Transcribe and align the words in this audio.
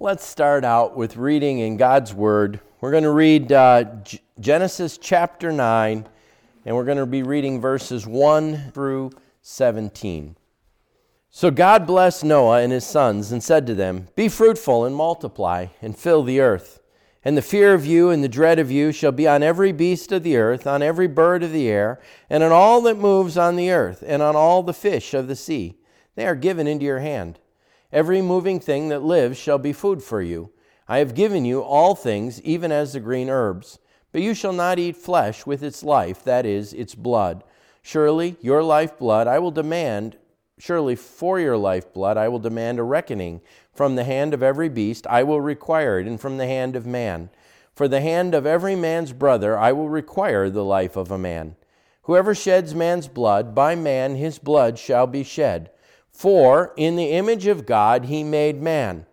Let's 0.00 0.24
start 0.24 0.64
out 0.64 0.96
with 0.96 1.16
reading 1.16 1.58
in 1.58 1.76
God's 1.76 2.14
Word. 2.14 2.60
We're 2.80 2.92
going 2.92 3.02
to 3.02 3.10
read 3.10 3.50
uh, 3.50 3.82
G- 4.04 4.20
Genesis 4.38 4.96
chapter 4.96 5.50
9, 5.50 6.06
and 6.64 6.76
we're 6.76 6.84
going 6.84 6.98
to 6.98 7.04
be 7.04 7.24
reading 7.24 7.60
verses 7.60 8.06
1 8.06 8.70
through 8.72 9.10
17. 9.42 10.36
So 11.30 11.50
God 11.50 11.84
blessed 11.84 12.22
Noah 12.22 12.60
and 12.60 12.70
his 12.70 12.86
sons 12.86 13.32
and 13.32 13.42
said 13.42 13.66
to 13.66 13.74
them, 13.74 14.06
Be 14.14 14.28
fruitful 14.28 14.84
and 14.84 14.94
multiply, 14.94 15.66
and 15.82 15.98
fill 15.98 16.22
the 16.22 16.38
earth. 16.38 16.78
And 17.24 17.36
the 17.36 17.42
fear 17.42 17.74
of 17.74 17.84
you 17.84 18.10
and 18.10 18.22
the 18.22 18.28
dread 18.28 18.60
of 18.60 18.70
you 18.70 18.92
shall 18.92 19.10
be 19.10 19.26
on 19.26 19.42
every 19.42 19.72
beast 19.72 20.12
of 20.12 20.22
the 20.22 20.36
earth, 20.36 20.64
on 20.64 20.80
every 20.80 21.08
bird 21.08 21.42
of 21.42 21.50
the 21.50 21.68
air, 21.68 22.00
and 22.30 22.44
on 22.44 22.52
all 22.52 22.80
that 22.82 22.98
moves 22.98 23.36
on 23.36 23.56
the 23.56 23.72
earth, 23.72 24.04
and 24.06 24.22
on 24.22 24.36
all 24.36 24.62
the 24.62 24.72
fish 24.72 25.12
of 25.12 25.26
the 25.26 25.34
sea. 25.34 25.76
They 26.14 26.24
are 26.24 26.36
given 26.36 26.68
into 26.68 26.84
your 26.84 27.00
hand. 27.00 27.40
Every 27.92 28.20
moving 28.20 28.60
thing 28.60 28.90
that 28.90 29.02
lives 29.02 29.38
shall 29.38 29.58
be 29.58 29.72
food 29.72 30.02
for 30.02 30.20
you. 30.20 30.50
I 30.86 30.98
have 30.98 31.14
given 31.14 31.44
you 31.44 31.62
all 31.62 31.94
things, 31.94 32.40
even 32.42 32.70
as 32.70 32.92
the 32.92 33.00
green 33.00 33.30
herbs. 33.30 33.78
But 34.12 34.20
you 34.20 34.34
shall 34.34 34.52
not 34.52 34.78
eat 34.78 34.96
flesh 34.96 35.46
with 35.46 35.62
its 35.62 35.82
life, 35.82 36.22
that 36.24 36.44
is, 36.44 36.72
its 36.72 36.94
blood. 36.94 37.44
Surely 37.82 38.36
your 38.40 38.62
lifeblood 38.62 39.26
I 39.26 39.38
will 39.38 39.50
demand, 39.50 40.16
surely 40.58 40.96
for 40.96 41.40
your 41.40 41.56
lifeblood 41.56 42.16
I 42.16 42.28
will 42.28 42.38
demand 42.38 42.78
a 42.78 42.82
reckoning. 42.82 43.40
From 43.72 43.96
the 43.96 44.04
hand 44.04 44.34
of 44.34 44.42
every 44.42 44.68
beast 44.68 45.06
I 45.06 45.22
will 45.22 45.40
require 45.40 45.98
it, 45.98 46.06
and 46.06 46.20
from 46.20 46.36
the 46.36 46.46
hand 46.46 46.76
of 46.76 46.86
man. 46.86 47.30
For 47.74 47.88
the 47.88 48.00
hand 48.00 48.34
of 48.34 48.44
every 48.44 48.76
man's 48.76 49.12
brother 49.12 49.56
I 49.56 49.72
will 49.72 49.88
require 49.88 50.50
the 50.50 50.64
life 50.64 50.96
of 50.96 51.10
a 51.10 51.16
man. 51.18 51.56
Whoever 52.02 52.34
sheds 52.34 52.74
man's 52.74 53.08
blood, 53.08 53.54
by 53.54 53.74
man 53.74 54.16
his 54.16 54.38
blood 54.38 54.78
shall 54.78 55.06
be 55.06 55.22
shed. 55.22 55.70
For 56.18 56.72
in 56.76 56.96
the 56.96 57.12
image 57.12 57.46
of 57.46 57.64
God 57.64 58.06
he 58.06 58.24
made 58.24 58.60
man. 58.60 59.06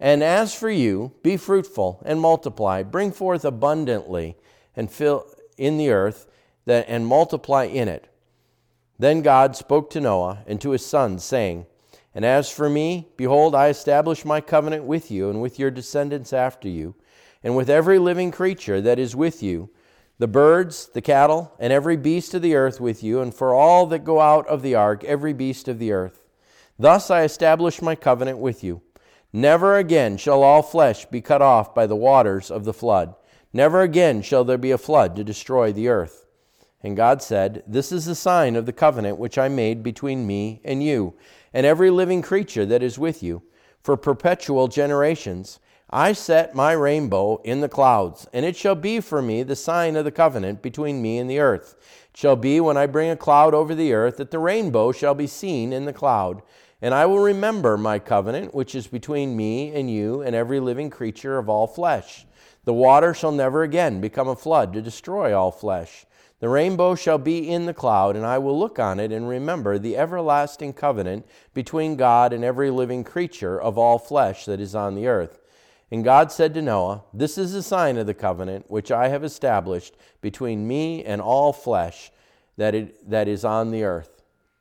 And 0.00 0.24
as 0.24 0.54
for 0.54 0.70
you, 0.70 1.12
be 1.22 1.36
fruitful 1.36 2.02
and 2.06 2.22
multiply, 2.22 2.82
bring 2.84 3.12
forth 3.12 3.44
abundantly, 3.44 4.34
and 4.74 4.90
fill 4.90 5.30
in 5.58 5.76
the 5.76 5.90
earth, 5.90 6.26
that, 6.64 6.86
and 6.88 7.06
multiply 7.06 7.64
in 7.64 7.86
it. 7.86 8.08
Then 8.98 9.20
God 9.20 9.56
spoke 9.56 9.90
to 9.90 10.00
Noah 10.00 10.38
and 10.46 10.58
to 10.62 10.70
his 10.70 10.86
sons, 10.86 11.22
saying, 11.22 11.66
And 12.14 12.24
as 12.24 12.50
for 12.50 12.70
me, 12.70 13.08
behold, 13.18 13.54
I 13.54 13.68
establish 13.68 14.24
my 14.24 14.40
covenant 14.40 14.84
with 14.84 15.10
you 15.10 15.28
and 15.28 15.42
with 15.42 15.58
your 15.58 15.70
descendants 15.70 16.32
after 16.32 16.66
you, 16.66 16.94
and 17.44 17.56
with 17.56 17.68
every 17.68 17.98
living 17.98 18.30
creature 18.30 18.80
that 18.80 18.98
is 18.98 19.14
with 19.14 19.42
you, 19.42 19.68
the 20.16 20.26
birds, 20.26 20.88
the 20.94 21.02
cattle, 21.02 21.52
and 21.58 21.74
every 21.74 21.98
beast 21.98 22.32
of 22.32 22.40
the 22.40 22.54
earth 22.54 22.80
with 22.80 23.02
you, 23.02 23.20
and 23.20 23.34
for 23.34 23.52
all 23.52 23.84
that 23.88 24.02
go 24.02 24.22
out 24.22 24.46
of 24.46 24.62
the 24.62 24.74
ark, 24.74 25.04
every 25.04 25.34
beast 25.34 25.68
of 25.68 25.78
the 25.78 25.92
earth. 25.92 26.24
Thus 26.78 27.10
I 27.10 27.22
establish 27.22 27.82
my 27.82 27.94
covenant 27.94 28.38
with 28.38 28.62
you. 28.62 28.82
Never 29.32 29.76
again 29.76 30.16
shall 30.16 30.42
all 30.42 30.62
flesh 30.62 31.04
be 31.06 31.20
cut 31.20 31.42
off 31.42 31.74
by 31.74 31.86
the 31.86 31.96
waters 31.96 32.50
of 32.50 32.64
the 32.64 32.72
flood. 32.72 33.14
Never 33.52 33.82
again 33.82 34.22
shall 34.22 34.44
there 34.44 34.58
be 34.58 34.70
a 34.70 34.78
flood 34.78 35.16
to 35.16 35.24
destroy 35.24 35.72
the 35.72 35.88
earth. 35.88 36.26
And 36.82 36.96
God 36.96 37.20
said, 37.22 37.64
This 37.66 37.90
is 37.90 38.04
the 38.04 38.14
sign 38.14 38.54
of 38.54 38.64
the 38.64 38.72
covenant 38.72 39.18
which 39.18 39.36
I 39.36 39.48
made 39.48 39.82
between 39.82 40.26
me 40.26 40.60
and 40.64 40.82
you, 40.82 41.14
and 41.52 41.66
every 41.66 41.90
living 41.90 42.22
creature 42.22 42.64
that 42.66 42.82
is 42.82 42.98
with 42.98 43.22
you, 43.22 43.42
for 43.82 43.96
perpetual 43.96 44.68
generations. 44.68 45.58
I 45.90 46.12
set 46.12 46.54
my 46.54 46.72
rainbow 46.72 47.40
in 47.44 47.60
the 47.60 47.68
clouds, 47.68 48.28
and 48.32 48.44
it 48.44 48.56
shall 48.56 48.74
be 48.74 49.00
for 49.00 49.22
me 49.22 49.42
the 49.42 49.56
sign 49.56 49.96
of 49.96 50.04
the 50.04 50.10
covenant 50.10 50.62
between 50.62 51.02
me 51.02 51.18
and 51.18 51.28
the 51.28 51.40
earth. 51.40 51.76
It 52.12 52.16
shall 52.16 52.36
be 52.36 52.60
when 52.60 52.76
I 52.76 52.86
bring 52.86 53.10
a 53.10 53.16
cloud 53.16 53.54
over 53.54 53.74
the 53.74 53.94
earth 53.94 54.18
that 54.18 54.30
the 54.30 54.38
rainbow 54.38 54.92
shall 54.92 55.14
be 55.14 55.26
seen 55.26 55.72
in 55.72 55.86
the 55.86 55.92
cloud. 55.92 56.42
And 56.80 56.94
I 56.94 57.06
will 57.06 57.18
remember 57.18 57.76
my 57.76 57.98
covenant, 57.98 58.54
which 58.54 58.74
is 58.74 58.86
between 58.86 59.36
me 59.36 59.74
and 59.74 59.90
you 59.90 60.22
and 60.22 60.36
every 60.36 60.60
living 60.60 60.90
creature 60.90 61.38
of 61.38 61.48
all 61.48 61.66
flesh. 61.66 62.24
The 62.64 62.74
water 62.74 63.14
shall 63.14 63.32
never 63.32 63.62
again 63.62 64.00
become 64.00 64.28
a 64.28 64.36
flood 64.36 64.72
to 64.74 64.82
destroy 64.82 65.36
all 65.36 65.50
flesh. 65.50 66.06
The 66.40 66.48
rainbow 66.48 66.94
shall 66.94 67.18
be 67.18 67.50
in 67.50 67.66
the 67.66 67.74
cloud, 67.74 68.14
and 68.14 68.24
I 68.24 68.38
will 68.38 68.56
look 68.56 68.78
on 68.78 69.00
it 69.00 69.10
and 69.10 69.28
remember 69.28 69.76
the 69.76 69.96
everlasting 69.96 70.72
covenant 70.72 71.26
between 71.52 71.96
God 71.96 72.32
and 72.32 72.44
every 72.44 72.70
living 72.70 73.02
creature 73.02 73.60
of 73.60 73.76
all 73.76 73.98
flesh 73.98 74.44
that 74.44 74.60
is 74.60 74.76
on 74.76 74.94
the 74.94 75.08
earth. 75.08 75.40
And 75.90 76.04
God 76.04 76.30
said 76.30 76.54
to 76.54 76.62
Noah, 76.62 77.02
This 77.12 77.38
is 77.38 77.54
a 77.54 77.62
sign 77.62 77.96
of 77.96 78.06
the 78.06 78.14
covenant 78.14 78.70
which 78.70 78.92
I 78.92 79.08
have 79.08 79.24
established 79.24 79.96
between 80.20 80.68
me 80.68 81.02
and 81.04 81.20
all 81.20 81.52
flesh 81.52 82.12
that, 82.56 82.74
it, 82.74 83.10
that 83.10 83.26
is 83.26 83.44
on 83.44 83.72
the 83.72 83.82
earth. 83.82 84.17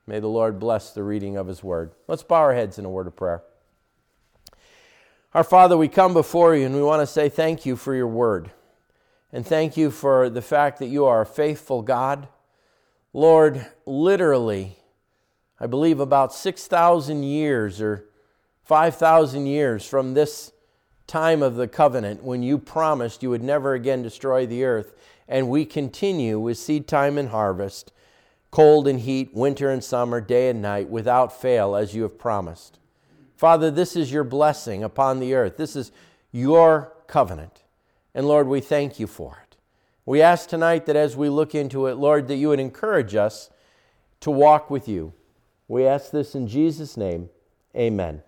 May 0.07 0.21
the 0.21 0.27
Lord 0.27 0.57
bless 0.57 0.91
the 0.91 1.03
reading 1.03 1.35
of 1.35 1.47
His 1.47 1.61
word. 1.61 1.91
Let's 2.07 2.23
bow 2.23 2.37
our 2.37 2.53
heads 2.53 2.79
in 2.79 2.85
a 2.85 2.89
word 2.89 3.07
of 3.07 3.15
prayer. 3.17 3.43
Our 5.33 5.43
Father, 5.43 5.77
we 5.77 5.89
come 5.89 6.13
before 6.13 6.55
you 6.55 6.65
and 6.65 6.73
we 6.73 6.81
want 6.81 7.01
to 7.01 7.07
say 7.07 7.27
thank 7.27 7.65
you 7.65 7.75
for 7.75 7.93
your 7.93 8.07
word. 8.07 8.51
And 9.33 9.45
thank 9.45 9.75
you 9.75 9.91
for 9.91 10.29
the 10.29 10.41
fact 10.41 10.79
that 10.79 10.87
you 10.87 11.03
are 11.03 11.21
a 11.21 11.25
faithful 11.25 11.81
God. 11.81 12.29
Lord, 13.11 13.67
literally, 13.85 14.77
I 15.59 15.67
believe 15.67 15.99
about 15.99 16.33
6,000 16.33 17.23
years 17.23 17.81
or 17.81 18.05
5,000 18.63 19.45
years 19.45 19.85
from 19.85 20.13
this 20.13 20.53
time 21.05 21.43
of 21.43 21.55
the 21.55 21.67
covenant 21.67 22.23
when 22.23 22.43
you 22.43 22.57
promised 22.57 23.21
you 23.21 23.29
would 23.29 23.43
never 23.43 23.73
again 23.73 24.01
destroy 24.01 24.45
the 24.45 24.63
earth, 24.63 24.93
and 25.27 25.49
we 25.49 25.65
continue 25.65 26.39
with 26.39 26.57
seed 26.57 26.87
time 26.87 27.17
and 27.17 27.29
harvest 27.29 27.91
cold 28.51 28.87
and 28.87 29.01
heat, 29.01 29.33
winter 29.33 29.69
and 29.69 29.83
summer, 29.83 30.21
day 30.21 30.49
and 30.49 30.61
night, 30.61 30.89
without 30.89 31.39
fail, 31.39 31.75
as 31.75 31.93
you 31.93 32.03
have 32.03 32.17
promised. 32.17 32.79
Father, 33.35 33.69
this 33.69 33.95
is 33.95 34.11
your 34.11 34.23
blessing 34.23 34.83
upon 34.83 35.19
the 35.19 35.33
earth. 35.33 35.57
This 35.57 35.75
is 35.75 35.91
your 36.31 36.93
covenant. 37.07 37.63
And 38.15 38.27
Lord, 38.27 38.47
we 38.47 38.61
thank 38.61 38.99
you 38.99 39.07
for 39.07 39.37
it. 39.43 39.57
We 40.05 40.21
ask 40.21 40.49
tonight 40.49 40.85
that 40.85 40.95
as 40.95 41.15
we 41.15 41.29
look 41.29 41.53
into 41.53 41.87
it, 41.87 41.95
Lord, 41.95 42.27
that 42.29 42.37
you 42.37 42.49
would 42.49 42.59
encourage 42.59 43.13
us 43.13 43.49
to 44.21 44.31
walk 44.31 44.69
with 44.69 44.87
you. 44.87 45.13
We 45.67 45.85
ask 45.85 46.11
this 46.11 46.33
in 46.33 46.47
Jesus' 46.47 46.97
name. 46.97 47.29
Amen. 47.75 48.23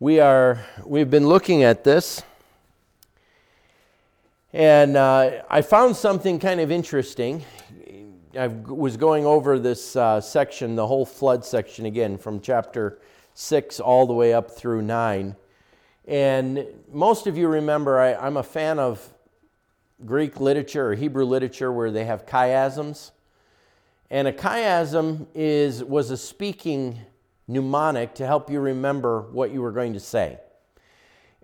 We 0.00 0.20
are 0.20 0.66
we've 0.84 1.08
been 1.08 1.28
looking 1.28 1.62
at 1.62 1.84
this 1.84 2.22
and 4.52 4.96
uh, 4.96 5.42
I 5.50 5.62
found 5.62 5.96
something 5.96 6.38
kind 6.38 6.60
of 6.60 6.70
interesting. 6.70 7.44
I 8.36 8.48
was 8.48 8.96
going 8.96 9.26
over 9.26 9.58
this 9.60 9.94
uh, 9.94 10.20
section, 10.20 10.74
the 10.74 10.86
whole 10.86 11.06
flood 11.06 11.44
section 11.44 11.86
again, 11.86 12.18
from 12.18 12.40
chapter 12.40 12.98
6 13.34 13.78
all 13.78 14.06
the 14.06 14.12
way 14.12 14.34
up 14.34 14.50
through 14.50 14.82
9. 14.82 15.36
And 16.06 16.66
most 16.92 17.26
of 17.26 17.36
you 17.38 17.46
remember 17.46 18.00
I, 18.00 18.14
I'm 18.14 18.36
a 18.36 18.42
fan 18.42 18.78
of 18.78 19.12
Greek 20.04 20.40
literature 20.40 20.90
or 20.90 20.94
Hebrew 20.94 21.24
literature 21.24 21.72
where 21.72 21.92
they 21.92 22.04
have 22.06 22.26
chiasms. 22.26 23.12
And 24.10 24.26
a 24.26 24.32
chiasm 24.32 25.26
is, 25.34 25.84
was 25.84 26.10
a 26.10 26.16
speaking 26.16 26.98
mnemonic 27.46 28.14
to 28.16 28.26
help 28.26 28.50
you 28.50 28.58
remember 28.58 29.22
what 29.30 29.52
you 29.52 29.62
were 29.62 29.72
going 29.72 29.92
to 29.92 30.00
say. 30.00 30.40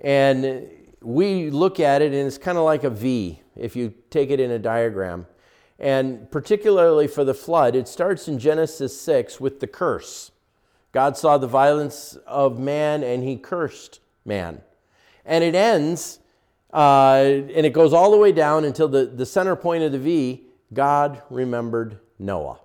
And 0.03 0.69
we 1.03 1.51
look 1.51 1.79
at 1.79 2.03
it 2.03 2.13
and 2.13 2.27
it's 2.27 2.39
kind 2.39 2.59
of 2.59 2.65
like 2.65 2.83
a 2.85 2.91
V 2.91 3.41
if 3.55 3.77
you 3.77 3.95
take 4.11 4.31
it 4.31 4.41
in 4.41 4.51
a 4.51 4.59
diagram. 4.59 5.27
And 5.81 6.31
particularly 6.31 7.07
for 7.07 7.25
the 7.25 7.33
flood, 7.33 7.75
it 7.75 7.89
starts 7.89 8.29
in 8.29 8.39
Genesis 8.39 9.01
6 9.01 9.41
with 9.41 9.61
the 9.61 9.67
curse. 9.67 10.31
God 10.93 11.17
saw 11.17 11.39
the 11.39 11.47
violence 11.47 12.19
of 12.27 12.59
man 12.59 13.03
and 13.03 13.25
he 13.25 13.37
cursed 13.37 14.01
man. 14.25 14.61
And 15.25 15.43
it 15.43 15.55
ends, 15.55 16.19
uh, 16.73 17.23
and 17.23 17.65
it 17.65 17.73
goes 17.73 17.95
all 17.95 18.11
the 18.11 18.19
way 18.19 18.31
down 18.31 18.65
until 18.65 18.89
the, 18.89 19.07
the 19.07 19.25
center 19.25 19.57
point 19.57 19.83
of 19.83 19.93
the 19.93 19.99
V 19.99 20.47
God 20.73 21.23
remembered 21.31 21.99
Noah. 22.19 22.61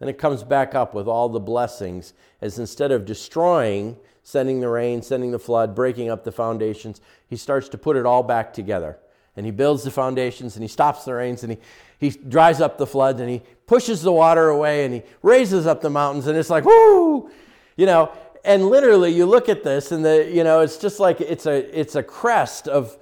And 0.00 0.10
it 0.10 0.18
comes 0.18 0.42
back 0.42 0.74
up 0.74 0.94
with 0.94 1.06
all 1.06 1.28
the 1.28 1.40
blessings, 1.40 2.12
as 2.40 2.58
instead 2.58 2.90
of 2.90 3.04
destroying, 3.04 3.96
sending 4.24 4.60
the 4.60 4.68
rain, 4.68 5.00
sending 5.00 5.30
the 5.30 5.38
flood, 5.38 5.74
breaking 5.74 6.10
up 6.10 6.24
the 6.24 6.32
foundations, 6.32 7.00
he 7.28 7.36
starts 7.36 7.68
to 7.70 7.78
put 7.78 7.96
it 7.96 8.04
all 8.04 8.22
back 8.22 8.52
together 8.52 8.98
and 9.36 9.46
he 9.46 9.52
builds 9.52 9.82
the 9.82 9.90
foundations 9.90 10.56
and 10.56 10.62
he 10.62 10.68
stops 10.68 11.04
the 11.04 11.14
rains 11.14 11.42
and 11.42 11.52
he, 11.52 11.58
he 11.98 12.10
dries 12.10 12.60
up 12.60 12.78
the 12.78 12.86
floods 12.86 13.20
and 13.20 13.30
he 13.30 13.42
pushes 13.66 14.02
the 14.02 14.12
water 14.12 14.48
away 14.48 14.84
and 14.84 14.94
he 14.94 15.02
raises 15.22 15.66
up 15.66 15.80
the 15.80 15.90
mountains 15.90 16.26
and 16.26 16.36
it's 16.36 16.50
like 16.50 16.64
whoo! 16.64 17.30
You 17.76 17.86
know 17.86 18.12
and 18.44 18.68
literally 18.68 19.12
you 19.12 19.26
look 19.26 19.48
at 19.48 19.62
this 19.62 19.92
and 19.92 20.04
the 20.04 20.30
you 20.32 20.44
know 20.44 20.60
it's 20.60 20.76
just 20.76 21.00
like 21.00 21.20
it's 21.20 21.46
a 21.46 21.78
it's 21.78 21.94
a 21.94 22.02
crest 22.02 22.68
of 22.68 22.96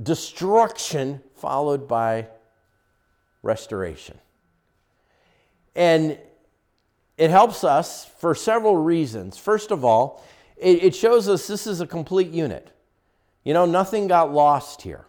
destruction 0.00 1.20
followed 1.34 1.86
by 1.86 2.26
restoration. 3.42 4.18
And 5.74 6.18
it 7.16 7.30
helps 7.30 7.64
us 7.64 8.04
for 8.04 8.34
several 8.34 8.76
reasons. 8.76 9.36
First 9.36 9.70
of 9.70 9.84
all 9.84 10.24
it, 10.56 10.84
it 10.84 10.94
shows 10.94 11.28
us 11.28 11.46
this 11.46 11.66
is 11.66 11.80
a 11.80 11.86
complete 11.86 12.30
unit. 12.30 12.70
You 13.44 13.54
know 13.54 13.66
nothing 13.66 14.08
got 14.08 14.32
lost 14.32 14.82
here 14.82 15.06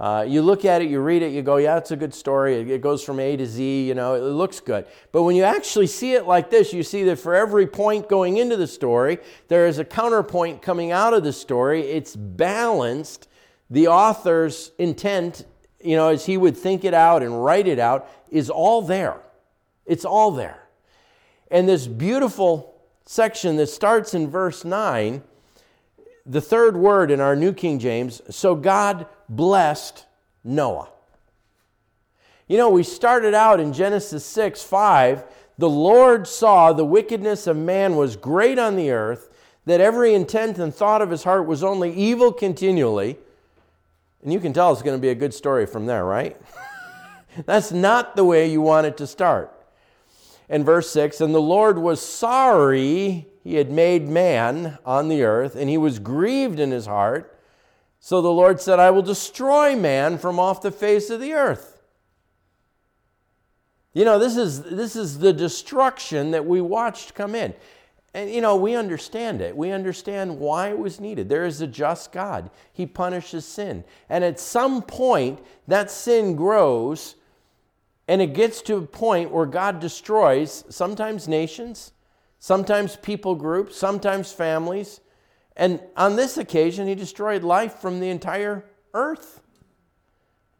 Uh, 0.00 0.24
you 0.26 0.42
look 0.42 0.64
at 0.64 0.80
it, 0.80 0.88
you 0.88 1.00
read 1.00 1.22
it, 1.22 1.32
you 1.32 1.42
go, 1.42 1.56
yeah, 1.56 1.76
it's 1.76 1.90
a 1.90 1.96
good 1.96 2.14
story. 2.14 2.54
It 2.72 2.80
goes 2.80 3.02
from 3.02 3.18
A 3.18 3.36
to 3.36 3.44
Z, 3.44 3.88
you 3.88 3.94
know, 3.94 4.14
it 4.14 4.20
looks 4.20 4.60
good. 4.60 4.86
But 5.10 5.24
when 5.24 5.34
you 5.34 5.42
actually 5.42 5.88
see 5.88 6.12
it 6.12 6.24
like 6.24 6.50
this, 6.50 6.72
you 6.72 6.84
see 6.84 7.02
that 7.04 7.18
for 7.18 7.34
every 7.34 7.66
point 7.66 8.08
going 8.08 8.36
into 8.36 8.56
the 8.56 8.68
story, 8.68 9.18
there 9.48 9.66
is 9.66 9.78
a 9.78 9.84
counterpoint 9.84 10.62
coming 10.62 10.92
out 10.92 11.14
of 11.14 11.24
the 11.24 11.32
story. 11.32 11.82
It's 11.82 12.14
balanced. 12.14 13.28
The 13.70 13.88
author's 13.88 14.70
intent, 14.78 15.44
you 15.82 15.96
know, 15.96 16.08
as 16.08 16.24
he 16.24 16.36
would 16.36 16.56
think 16.56 16.84
it 16.84 16.94
out 16.94 17.24
and 17.24 17.44
write 17.44 17.66
it 17.66 17.80
out, 17.80 18.08
is 18.30 18.50
all 18.50 18.82
there. 18.82 19.20
It's 19.84 20.04
all 20.04 20.30
there. 20.30 20.62
And 21.50 21.68
this 21.68 21.88
beautiful 21.88 22.80
section 23.04 23.56
that 23.56 23.66
starts 23.66 24.14
in 24.14 24.30
verse 24.30 24.64
9 24.64 25.22
the 26.28 26.40
third 26.42 26.76
word 26.76 27.10
in 27.10 27.20
our 27.20 27.34
New 27.34 27.54
King 27.54 27.78
James, 27.78 28.20
so 28.28 28.54
God 28.54 29.06
blessed 29.30 30.04
Noah. 30.44 30.90
You 32.46 32.58
know, 32.58 32.68
we 32.68 32.82
started 32.82 33.34
out 33.34 33.60
in 33.60 33.72
Genesis 33.72 34.24
6 34.26 34.62
5. 34.62 35.24
The 35.56 35.68
Lord 35.68 36.28
saw 36.28 36.72
the 36.72 36.84
wickedness 36.84 37.46
of 37.46 37.56
man 37.56 37.96
was 37.96 38.14
great 38.14 38.58
on 38.58 38.76
the 38.76 38.90
earth, 38.90 39.34
that 39.64 39.80
every 39.80 40.14
intent 40.14 40.58
and 40.58 40.72
thought 40.72 41.02
of 41.02 41.10
his 41.10 41.24
heart 41.24 41.46
was 41.46 41.64
only 41.64 41.92
evil 41.92 42.32
continually. 42.32 43.18
And 44.22 44.32
you 44.32 44.40
can 44.40 44.52
tell 44.52 44.72
it's 44.72 44.82
going 44.82 44.96
to 44.96 45.02
be 45.02 45.10
a 45.10 45.14
good 45.14 45.34
story 45.34 45.66
from 45.66 45.86
there, 45.86 46.04
right? 46.04 46.36
That's 47.46 47.72
not 47.72 48.16
the 48.16 48.24
way 48.24 48.50
you 48.50 48.60
want 48.60 48.86
it 48.86 48.96
to 48.98 49.06
start. 49.06 49.52
And 50.48 50.64
verse 50.64 50.90
6 50.90 51.20
And 51.20 51.34
the 51.34 51.40
Lord 51.40 51.78
was 51.78 52.00
sorry 52.04 53.26
he 53.48 53.54
had 53.54 53.70
made 53.70 54.06
man 54.06 54.76
on 54.84 55.08
the 55.08 55.22
earth, 55.22 55.56
and 55.56 55.70
he 55.70 55.78
was 55.78 55.98
grieved 55.98 56.60
in 56.60 56.70
his 56.70 56.84
heart. 56.84 57.34
So 57.98 58.20
the 58.20 58.28
Lord 58.30 58.60
said, 58.60 58.78
I 58.78 58.90
will 58.90 59.00
destroy 59.00 59.74
man 59.74 60.18
from 60.18 60.38
off 60.38 60.60
the 60.60 60.70
face 60.70 61.08
of 61.08 61.18
the 61.18 61.32
earth. 61.32 61.80
You 63.94 64.04
know, 64.04 64.18
this 64.18 64.36
is, 64.36 64.64
this 64.64 64.96
is 64.96 65.20
the 65.20 65.32
destruction 65.32 66.32
that 66.32 66.44
we 66.44 66.60
watched 66.60 67.14
come 67.14 67.34
in. 67.34 67.54
And, 68.12 68.30
you 68.30 68.42
know, 68.42 68.54
we 68.54 68.74
understand 68.74 69.40
it. 69.40 69.56
We 69.56 69.70
understand 69.70 70.38
why 70.38 70.68
it 70.68 70.78
was 70.78 71.00
needed. 71.00 71.30
There 71.30 71.46
is 71.46 71.62
a 71.62 71.66
just 71.66 72.12
God, 72.12 72.50
He 72.70 72.84
punishes 72.84 73.46
sin. 73.46 73.82
And 74.10 74.24
at 74.24 74.38
some 74.38 74.82
point, 74.82 75.40
that 75.66 75.90
sin 75.90 76.36
grows 76.36 77.14
and 78.08 78.20
it 78.20 78.34
gets 78.34 78.60
to 78.62 78.76
a 78.76 78.82
point 78.82 79.30
where 79.30 79.46
God 79.46 79.80
destroys 79.80 80.64
sometimes 80.68 81.26
nations, 81.26 81.92
sometimes 82.38 82.96
people 82.96 83.34
groups, 83.34 83.76
sometimes 83.76 84.32
families. 84.32 85.00
And 85.56 85.80
on 85.96 86.16
this 86.16 86.38
occasion, 86.38 86.86
he 86.86 86.94
destroyed 86.94 87.42
life 87.42 87.74
from 87.74 88.00
the 88.00 88.08
entire 88.08 88.64
earth, 88.94 89.40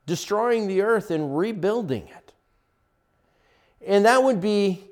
destroying 0.07 0.67
the 0.67 0.83
earth 0.83 1.11
and 1.11 1.37
rebuilding 1.37 2.09
it. 2.09 2.33
And 3.87 4.05
that 4.05 4.23
would 4.23 4.41
be 4.41 4.85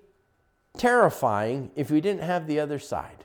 terrifying 0.77 1.71
if 1.75 1.91
we 1.91 2.01
didn't 2.01 2.23
have 2.23 2.47
the 2.47 2.61
other 2.61 2.79
side. 2.79 3.25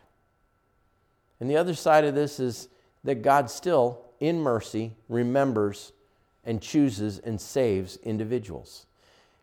And 1.39 1.49
the 1.49 1.57
other 1.57 1.73
side 1.73 2.05
of 2.05 2.15
this 2.15 2.39
is 2.39 2.67
that 3.03 3.21
God 3.21 3.49
still, 3.49 4.01
in 4.19 4.39
mercy, 4.39 4.93
remembers 5.09 5.91
and 6.45 6.61
chooses 6.61 7.19
and 7.19 7.39
saves 7.39 7.97
individuals. 7.97 8.85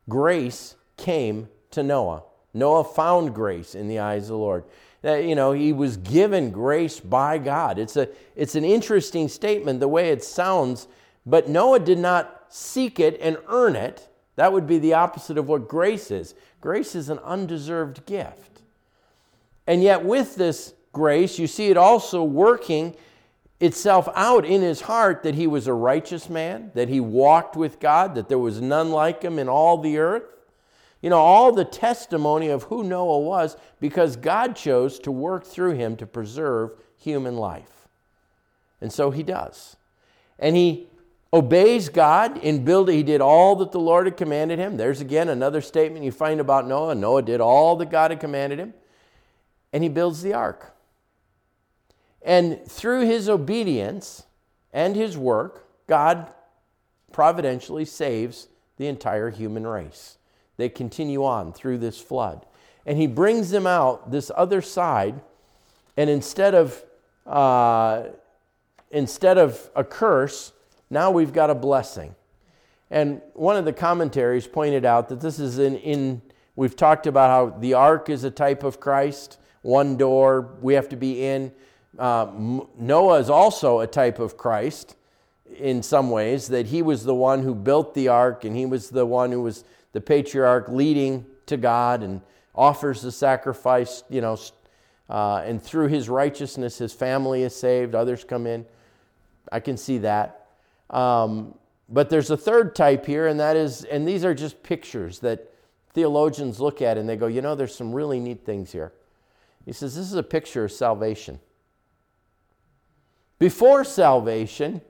Grace 0.09 0.76
came 0.97 1.49
to 1.71 1.82
Noah 1.82 2.23
Noah 2.58 2.84
found 2.84 3.34
grace 3.34 3.75
in 3.75 3.88
the 3.88 4.00
eyes 4.00 4.25
of 4.25 4.28
the 4.28 4.37
Lord. 4.37 4.64
That, 5.02 5.25
you 5.25 5.34
know, 5.34 5.52
he 5.52 5.72
was 5.72 5.96
given 5.96 6.50
grace 6.50 6.99
by 6.99 7.38
God. 7.38 7.78
It's, 7.78 7.96
a, 7.96 8.08
it's 8.34 8.56
an 8.56 8.64
interesting 8.64 9.28
statement 9.28 9.81
the 9.81 9.88
way 9.88 10.10
it 10.10 10.25
sounds, 10.25 10.88
but 11.25 11.49
Noah 11.49 11.78
did 11.78 11.99
not 11.99 12.46
seek 12.49 12.99
it 12.99 13.19
and 13.20 13.38
earn 13.49 13.76
it. 13.76 14.08
That 14.37 14.52
would 14.52 14.66
be 14.66 14.78
the 14.78 14.94
opposite 14.94 15.38
of 15.38 15.49
what 15.49 15.69
grace 15.69 16.10
is. 16.10 16.34
Grace 16.60 16.94
is 16.94 17.08
an 17.08 17.19
undeserved 17.20 18.06
gift. 18.06 18.61
And 19.66 19.82
yet, 19.82 20.04
with 20.04 20.37
this 20.37 20.75
grace, 20.93 21.38
you 21.38 21.46
see 21.46 21.70
it 21.70 21.76
also 21.76 22.25
working 22.25 22.96
itself 23.61 24.08
out 24.14 24.44
in 24.44 24.62
his 24.62 24.81
heart 24.82 25.22
that 25.25 25.34
he 25.34 25.46
was 25.46 25.66
a 25.66 25.72
righteous 25.72 26.31
man, 26.31 26.70
that 26.75 26.88
he 26.88 27.00
walked 27.00 27.56
with 27.56 27.81
God, 27.81 28.14
that 28.14 28.28
there 28.28 28.38
was 28.38 28.61
none 28.61 28.90
like 28.90 29.22
him 29.22 29.38
in 29.38 29.49
all 29.49 29.78
the 29.78 29.99
earth. 29.99 30.25
You 31.00 31.11
know, 31.11 31.19
all 31.19 31.53
the 31.53 31.65
testimony 31.65 32.49
of 32.49 32.65
who 32.65 32.83
Noah 32.83 33.21
was 33.21 33.56
because 33.81 34.17
God 34.17 34.56
chose 34.56 34.99
to 35.00 35.12
work 35.12 35.45
through 35.45 35.75
him 35.75 35.97
to 35.97 36.06
preserve 36.06 36.73
human 36.97 37.37
life. 37.37 37.89
And 38.81 38.93
so 38.93 39.11
he 39.11 39.23
does. 39.23 39.77
And 40.39 40.56
he 40.56 40.89
obeys 41.33 41.89
God 41.89 42.39
in 42.39 42.65
building, 42.65 42.97
he 42.97 43.03
did 43.03 43.21
all 43.21 43.56
that 43.56 43.73
the 43.73 43.81
Lord 43.81 44.06
had 44.06 44.17
commanded 44.17 44.59
him. 44.59 44.77
There's 44.77 45.00
again 45.00 45.29
another 45.29 45.61
statement 45.61 46.05
you 46.05 46.12
find 46.12 46.41
about 46.41 46.67
Noah. 46.67 46.95
Noah 46.95 47.23
did 47.23 47.41
all 47.41 47.77
that 47.77 47.91
God 47.91 48.11
had 48.11 48.21
commanded 48.21 48.59
him, 48.59 48.75
and 49.73 49.83
he 49.83 49.89
builds 49.89 50.23
the 50.23 50.35
ark. 50.35 50.75
And 52.23 52.65
through 52.67 53.06
his 53.06 53.29
obedience 53.29 54.25
and 54.73 54.97
his 54.97 55.17
work, 55.17 55.67
God 55.87 56.33
providentially 57.12 57.85
saves 57.85 58.49
the 58.77 58.87
entire 58.87 59.31
human 59.31 59.67
race. 59.67 60.18
They 60.58 60.69
continue 60.69 61.25
on 61.25 61.55
through 61.55 61.78
this 61.78 61.99
flood. 61.99 62.44
And 62.84 62.99
he 62.99 63.06
brings 63.06 63.50
them 63.50 63.66
out 63.66 64.10
this 64.10 64.31
other 64.37 64.60
side, 64.60 65.20
and 65.96 66.10
instead 66.10 66.55
of, 66.55 66.84
uh, 67.26 68.05
instead 68.90 69.38
of 69.38 69.70
a 69.75 69.84
curse, 69.84 70.52
now 70.90 71.10
we've 71.10 71.32
got 71.32 71.49
a 71.49 71.55
blessing. 71.55 72.14
And 72.90 73.20
one 73.34 73.56
of 73.56 73.64
the 73.64 73.72
commentaries 73.72 74.46
pointed 74.46 74.84
out 74.84 75.08
that 75.10 75.20
this 75.20 75.38
is 75.38 75.58
in, 75.58 75.76
in 75.76 76.22
we've 76.56 76.76
talked 76.76 77.06
about 77.06 77.31
how 77.31 77.58
the 77.58 77.75
ark 77.75 78.08
is 78.08 78.25
a 78.25 78.31
type 78.31 78.64
of 78.64 78.81
Christ, 78.81 79.38
one 79.62 79.96
door 79.96 80.56
we 80.61 80.75
have 80.75 80.88
to 80.88 80.96
be 80.96 81.25
in. 81.25 81.52
Uh, 81.99 82.28
Noah 82.78 83.19
is 83.19 83.31
also 83.31 83.81
a 83.81 83.87
type 83.87 84.19
of 84.19 84.37
Christ 84.37 84.96
in 85.56 85.82
some 85.82 86.11
ways, 86.11 86.49
that 86.49 86.66
he 86.66 86.82
was 86.82 87.04
the 87.04 87.14
one 87.14 87.43
who 87.43 87.54
built 87.54 87.94
the 87.94 88.08
ark 88.08 88.44
and 88.44 88.56
he 88.56 88.66
was 88.66 88.90
the 88.90 89.06
one 89.06 89.32
who 89.32 89.43
was 89.43 89.64
the 89.99 90.03
patriarch 90.03 90.69
leading 90.69 91.27
to 91.47 91.56
God 91.56 92.05
and 92.05 92.21
offers 92.55 93.03
the 93.03 93.11
sacrifice, 93.11 94.05
you 94.09 94.21
know, 94.21 94.39
uh, 95.11 95.43
and 95.45 95.61
through 95.61 95.89
his 95.89 96.09
righteousness, 96.09 96.79
his 96.79 96.93
family 96.93 97.43
is 97.43 97.53
saved, 97.53 97.97
others 97.97 98.23
come 98.23 98.47
in. 98.47 98.65
I 99.50 99.59
can 99.59 99.77
see 99.77 99.99
that. 99.99 100.47
Um, 100.91 101.59
but 101.89 102.11
there's 102.11 102.31
a 102.31 102.37
third 102.37 102.77
type 102.77 103.06
here, 103.06 103.27
and 103.27 103.41
that 103.41 103.56
is, 103.56 103.83
and 103.83 104.06
these 104.06 104.25
are 104.25 104.35
just 104.35 104.62
pictures 104.62 105.19
that 105.19 105.53
theologians 105.95 106.61
look 106.61 106.81
at 106.81 106.97
and 106.97 107.09
they 107.09 107.17
go, 107.17 107.27
you 107.27 107.43
know, 107.43 107.56
there's 107.56 107.75
some 107.75 107.93
really 107.93 108.21
neat 108.21 108.47
things 108.47 108.71
here. 108.71 108.93
He 109.67 109.73
says, 109.73 109.97
this 109.97 110.06
is 110.06 110.15
a 110.15 110.23
picture 110.23 110.67
of 110.67 110.71
salvation. 110.71 111.41
Before 113.41 113.83
salvation, 113.83 114.81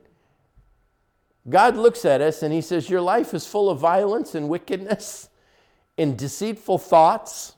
God 1.49 1.77
looks 1.77 2.05
at 2.05 2.21
us 2.21 2.43
and 2.43 2.53
He 2.53 2.61
says, 2.61 2.91
Your 2.91 3.01
life 3.01 3.35
is 3.35 3.47
full 3.47 3.71
of 3.71 3.79
violence 3.79 4.35
and 4.35 4.49
wickedness 4.49 5.29
and 5.97 6.17
deceitful 6.17 6.79
thoughts, 6.79 7.55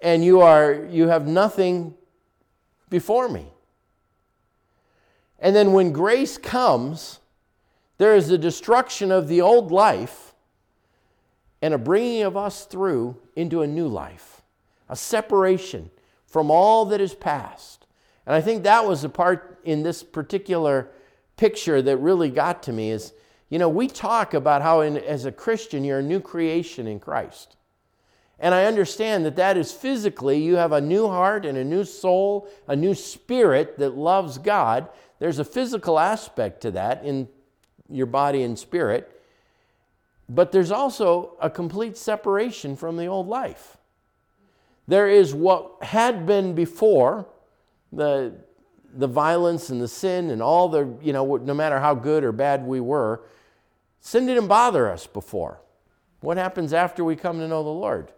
and 0.00 0.24
you, 0.24 0.40
are, 0.40 0.86
you 0.90 1.08
have 1.08 1.26
nothing 1.26 1.94
before 2.88 3.28
me. 3.28 3.46
And 5.40 5.54
then 5.56 5.72
when 5.72 5.92
grace 5.92 6.38
comes, 6.38 7.18
there 7.98 8.14
is 8.14 8.30
a 8.30 8.38
destruction 8.38 9.10
of 9.10 9.28
the 9.28 9.40
old 9.40 9.72
life 9.72 10.34
and 11.60 11.74
a 11.74 11.78
bringing 11.78 12.22
of 12.22 12.36
us 12.36 12.66
through 12.66 13.16
into 13.34 13.62
a 13.62 13.66
new 13.66 13.88
life, 13.88 14.42
a 14.88 14.96
separation 14.96 15.90
from 16.26 16.50
all 16.50 16.84
that 16.86 17.00
is 17.00 17.14
past. 17.14 17.86
And 18.26 18.34
I 18.34 18.40
think 18.40 18.62
that 18.62 18.86
was 18.86 19.02
the 19.02 19.08
part 19.08 19.60
in 19.64 19.82
this 19.82 20.02
particular 20.02 20.88
picture 21.36 21.82
that 21.82 21.96
really 21.98 22.30
got 22.30 22.62
to 22.64 22.72
me 22.72 22.90
is 22.90 23.12
you 23.54 23.58
know, 23.58 23.68
we 23.68 23.86
talk 23.86 24.34
about 24.34 24.62
how, 24.62 24.80
in, 24.80 24.96
as 24.96 25.26
a 25.26 25.32
Christian, 25.32 25.84
you're 25.84 26.00
a 26.00 26.02
new 26.02 26.18
creation 26.18 26.86
in 26.86 26.98
Christ. 26.98 27.56
And 28.40 28.54
I 28.54 28.64
understand 28.64 29.24
that 29.26 29.36
that 29.36 29.56
is 29.56 29.70
physically, 29.70 30.42
you 30.42 30.56
have 30.56 30.72
a 30.72 30.80
new 30.80 31.06
heart 31.06 31.46
and 31.46 31.56
a 31.56 31.64
new 31.64 31.84
soul, 31.84 32.48
a 32.66 32.74
new 32.74 32.94
spirit 32.94 33.78
that 33.78 33.96
loves 33.96 34.38
God. 34.38 34.88
There's 35.20 35.38
a 35.38 35.44
physical 35.44 36.00
aspect 36.00 36.62
to 36.62 36.72
that 36.72 37.04
in 37.04 37.28
your 37.88 38.06
body 38.06 38.42
and 38.42 38.58
spirit. 38.58 39.22
But 40.28 40.50
there's 40.50 40.72
also 40.72 41.36
a 41.40 41.48
complete 41.48 41.96
separation 41.96 42.74
from 42.76 42.96
the 42.96 43.06
old 43.06 43.28
life. 43.28 43.76
There 44.88 45.08
is 45.08 45.32
what 45.32 45.82
had 45.82 46.26
been 46.26 46.54
before, 46.54 47.26
the 47.92 48.34
the 48.96 49.06
violence 49.06 49.70
and 49.70 49.80
the 49.80 49.88
sin 49.88 50.30
and 50.30 50.42
all 50.42 50.68
the, 50.68 50.88
you 51.02 51.12
know, 51.12 51.36
no 51.36 51.54
matter 51.54 51.80
how 51.80 51.94
good 51.94 52.24
or 52.24 52.32
bad 52.32 52.64
we 52.64 52.80
were, 52.80 53.22
sin 54.00 54.26
didn't 54.26 54.46
bother 54.46 54.90
us 54.90 55.06
before. 55.06 55.60
What 56.20 56.36
happens 56.36 56.72
after 56.72 57.04
we 57.04 57.16
come 57.16 57.38
to 57.38 57.48
know 57.48 57.62
the 57.62 57.68
Lord? 57.70 58.12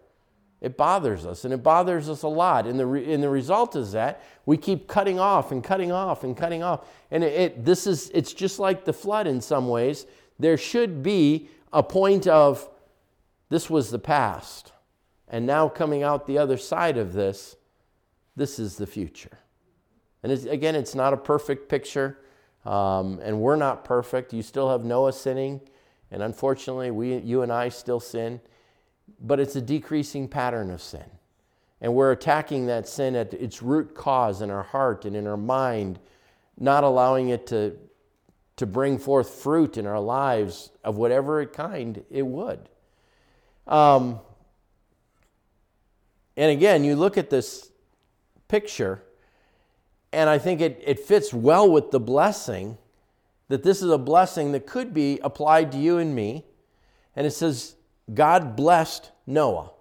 It 0.61 0.77
bothers 0.77 1.27
us, 1.27 1.45
and 1.45 1.53
it 1.53 1.63
bothers 1.63 2.09
us 2.09 2.23
a 2.23 2.29
lot. 2.29 2.67
And 2.67 2.79
the, 2.79 2.87
re- 2.87 3.13
and 3.13 3.23
the 3.23 3.29
result 3.29 3.77
is 3.77 3.93
that 3.93 4.23
we 4.47 4.57
keep 4.57 4.89
cutting 4.89 5.19
off 5.19 5.53
and 5.53 5.63
cutting 5.63 5.93
off 5.93 6.25
and 6.25 6.37
cutting 6.37 6.63
off. 6.63 6.89
And 7.11 7.23
it, 7.23 7.41
it, 7.41 7.65
this 7.65 7.87
is, 7.87 8.11
it's 8.15 8.33
just 8.33 8.59
like 8.59 8.85
the 8.85 8.93
flood 8.93 9.27
in 9.27 9.41
some 9.41 9.69
ways. 9.69 10.07
there 10.39 10.57
should 10.57 11.03
be 11.03 11.49
a 11.73 11.83
point 11.83 12.27
of 12.27 12.69
this 13.49 13.69
was 13.69 13.91
the 13.91 13.99
past. 13.99 14.73
And 15.29 15.47
now 15.47 15.69
coming 15.69 16.03
out 16.03 16.27
the 16.27 16.39
other 16.39 16.57
side 16.57 16.97
of 16.97 17.13
this, 17.13 17.57
this 18.35 18.59
is 18.59 18.77
the 18.77 18.87
future. 18.87 19.39
And 20.27 20.33
it's, 20.33 20.45
again, 20.45 20.75
it's 20.75 20.97
not 20.97 21.13
a 21.13 21.17
perfect 21.17 21.69
picture, 21.69 22.19
um, 22.65 23.21
and 23.23 23.41
we're 23.41 23.55
not 23.55 23.85
perfect. 23.85 24.33
You 24.33 24.43
still 24.43 24.69
have 24.71 24.85
Noah 24.85 25.13
sinning, 25.13 25.61
and 26.11 26.21
unfortunately, 26.21 26.91
we, 26.91 27.19
you 27.19 27.43
and 27.43 27.53
I 27.53 27.69
still 27.69 28.01
sin, 28.01 28.41
but 29.21 29.39
it's 29.39 29.55
a 29.55 29.61
decreasing 29.61 30.27
pattern 30.27 30.73
of 30.73 30.83
sin. 30.83 31.05
And 31.81 31.95
we're 31.95 32.11
attacking 32.11 32.67
that 32.67 32.89
sin 32.89 33.15
at 33.15 33.35
its 33.35 33.63
root 33.63 33.95
cause 33.95 34.43
in 34.43 34.51
our 34.51 34.65
heart 34.65 35.05
and 35.05 35.15
in 35.15 35.29
our 35.29 35.37
mind, 35.37 36.01
not 36.59 36.83
allowing 36.83 37.29
it 37.29 37.47
to, 37.47 37.77
to 38.57 38.67
bring 38.67 38.99
forth 38.99 39.31
fruit 39.31 39.79
in 39.79 39.87
our 39.87 40.01
lives 40.01 40.71
of 40.83 40.97
whatever 40.97 41.47
kind 41.47 42.05
it 42.11 42.27
would. 42.27 42.69
Um, 43.69 44.19
and 46.37 46.51
again, 46.51 46.83
you 46.83 46.97
look 46.97 47.17
at 47.17 47.31
this 47.31 47.71
picture, 48.49 49.05
and 50.17 50.31
I 50.31 50.39
think 50.39 50.63
it, 50.63 50.83
it 50.83 50.99
fits 50.99 51.35
well 51.35 51.71
with 51.71 51.91
the 51.91 52.01
blessing 52.01 52.79
that 53.49 53.63
this 53.63 53.83
is 53.83 53.91
a 53.91 53.99
blessing 53.99 54.53
that 54.53 54.67
could 54.67 54.95
be 54.95 55.21
applied 55.23 55.71
to 55.73 55.79
you 55.79 55.99
and 55.99 56.15
me. 56.17 56.47
And 57.15 57.27
it 57.27 57.33
says, 57.33 57.77
God 58.13 58.57
blessed 58.57 59.11
Noah. 59.27 59.73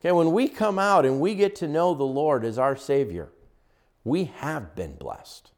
Okay, 0.00 0.10
when 0.10 0.32
we 0.32 0.48
come 0.48 0.80
out 0.80 1.06
and 1.06 1.20
we 1.20 1.36
get 1.36 1.54
to 1.56 1.68
know 1.68 1.94
the 1.94 2.02
Lord 2.02 2.44
as 2.44 2.58
our 2.58 2.74
Savior, 2.74 3.28
we 4.02 4.24
have 4.24 4.74
been 4.74 4.96
blessed. 4.96 5.52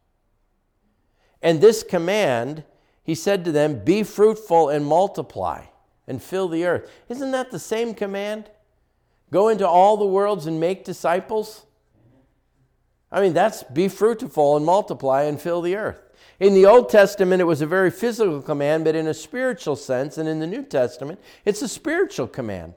And 1.40 1.62
this 1.62 1.82
command, 1.82 2.62
he 3.02 3.14
said 3.14 3.42
to 3.46 3.52
them, 3.52 3.84
Be 3.84 4.02
fruitful 4.02 4.68
and 4.68 4.84
multiply 4.84 5.64
and 6.06 6.22
fill 6.22 6.48
the 6.48 6.66
earth. 6.66 6.90
Isn't 7.08 7.30
that 7.30 7.50
the 7.50 7.58
same 7.58 7.94
command? 7.94 8.50
Go 9.32 9.48
into 9.48 9.66
all 9.66 9.96
the 9.96 10.04
worlds 10.04 10.44
and 10.44 10.60
make 10.60 10.84
disciples? 10.84 11.64
I 13.14 13.20
mean, 13.20 13.32
that's 13.32 13.62
be 13.62 13.86
fruitful 13.86 14.56
and 14.56 14.66
multiply 14.66 15.22
and 15.22 15.40
fill 15.40 15.62
the 15.62 15.76
earth. 15.76 16.00
In 16.40 16.52
the 16.52 16.66
Old 16.66 16.90
Testament, 16.90 17.40
it 17.40 17.44
was 17.44 17.62
a 17.62 17.66
very 17.66 17.92
physical 17.92 18.42
command, 18.42 18.84
but 18.84 18.96
in 18.96 19.06
a 19.06 19.14
spiritual 19.14 19.76
sense, 19.76 20.18
and 20.18 20.28
in 20.28 20.40
the 20.40 20.48
New 20.48 20.64
Testament, 20.64 21.20
it's 21.44 21.62
a 21.62 21.68
spiritual 21.68 22.26
command. 22.26 22.74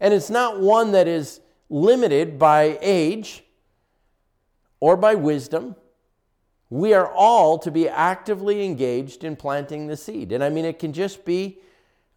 And 0.00 0.12
it's 0.12 0.30
not 0.30 0.60
one 0.60 0.90
that 0.92 1.06
is 1.06 1.40
limited 1.70 2.40
by 2.40 2.76
age 2.82 3.44
or 4.80 4.96
by 4.96 5.14
wisdom. 5.14 5.76
We 6.68 6.92
are 6.92 7.08
all 7.08 7.56
to 7.60 7.70
be 7.70 7.88
actively 7.88 8.64
engaged 8.64 9.22
in 9.22 9.36
planting 9.36 9.86
the 9.86 9.96
seed. 9.96 10.32
And 10.32 10.42
I 10.42 10.48
mean, 10.48 10.64
it 10.64 10.80
can 10.80 10.92
just 10.92 11.24
be 11.24 11.60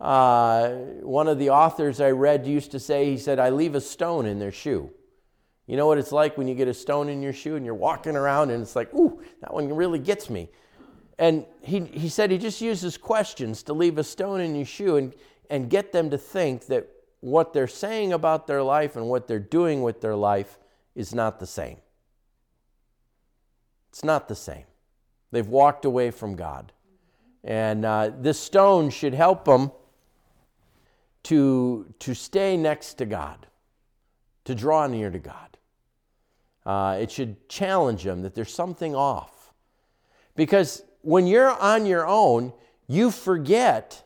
uh, 0.02 0.70
one 1.02 1.28
of 1.28 1.38
the 1.38 1.52
authors 1.52 2.02
I 2.02 2.10
read 2.10 2.48
used 2.48 2.72
to 2.72 2.80
say, 2.80 3.06
he 3.06 3.18
said, 3.20 3.38
I 3.38 3.52
leave 3.52 3.76
a 3.76 3.82
stone 3.82 4.26
in 4.26 4.40
their 4.40 4.52
shoe. 4.52 4.90
You 5.70 5.78
know 5.78 5.86
what 5.86 6.00
it's 6.00 6.12
like 6.12 6.36
when 6.36 6.48
you 6.48 6.56
get 6.56 6.68
a 6.68 6.74
stone 6.74 7.10
in 7.10 7.22
your 7.22 7.32
shoe 7.32 7.56
and 7.56 7.64
you're 7.64 7.76
walking 7.76 8.16
around 8.16 8.50
and 8.50 8.60
it's 8.60 8.76
like, 8.76 8.92
ooh, 8.96 9.22
that 9.42 9.54
one 9.54 9.72
really 9.72 10.00
gets 10.00 10.28
me. 10.28 10.50
And 11.20 11.46
he, 11.62 11.82
he 11.82 12.10
said 12.10 12.32
he 12.32 12.40
just 12.40 12.60
uses 12.60 12.98
questions 12.98 13.62
to 13.64 13.74
leave 13.74 14.00
a 14.00 14.04
stone 14.04 14.42
in 14.42 14.56
your 14.56 14.66
shoe 14.66 14.96
and, 14.96 15.14
and 15.48 15.70
get 15.70 15.92
them 15.92 16.10
to 16.10 16.18
think 16.18 16.66
that 16.68 16.90
what 17.20 17.54
they're 17.54 17.68
saying 17.68 18.14
about 18.14 18.48
their 18.48 18.64
life 18.64 18.96
and 18.96 19.10
what 19.10 19.28
they're 19.28 19.38
doing 19.38 19.84
with 19.84 20.02
their 20.02 20.16
life 20.16 20.58
is 20.96 21.14
not 21.14 21.40
the 21.40 21.46
same. 21.46 21.78
It's 23.90 24.04
not 24.04 24.28
the 24.28 24.36
same. 24.36 24.66
They've 25.30 25.48
walked 25.48 25.86
away 25.86 26.10
from 26.10 26.36
God. 26.36 26.72
And 27.44 27.86
uh, 27.86 28.10
this 28.20 28.40
stone 28.40 28.90
should 28.90 29.14
help 29.14 29.46
them 29.46 29.72
to, 31.26 31.94
to 32.00 32.16
stay 32.16 32.58
next 32.58 32.96
to 32.96 33.06
God, 33.06 33.46
to 34.46 34.56
draw 34.56 34.88
near 34.88 35.12
to 35.12 35.20
God. 35.20 35.49
Uh, 36.66 36.98
it 37.00 37.12
should 37.12 37.48
challenge 37.50 38.04
them 38.04 38.22
that 38.22 38.36
there's 38.36 38.54
something 38.54 38.96
off. 38.96 39.54
Because 40.36 40.84
when 41.02 41.28
you're 41.28 41.52
on 41.52 41.86
your 41.86 42.06
own, 42.06 42.54
you 42.88 43.12
forget 43.12 44.04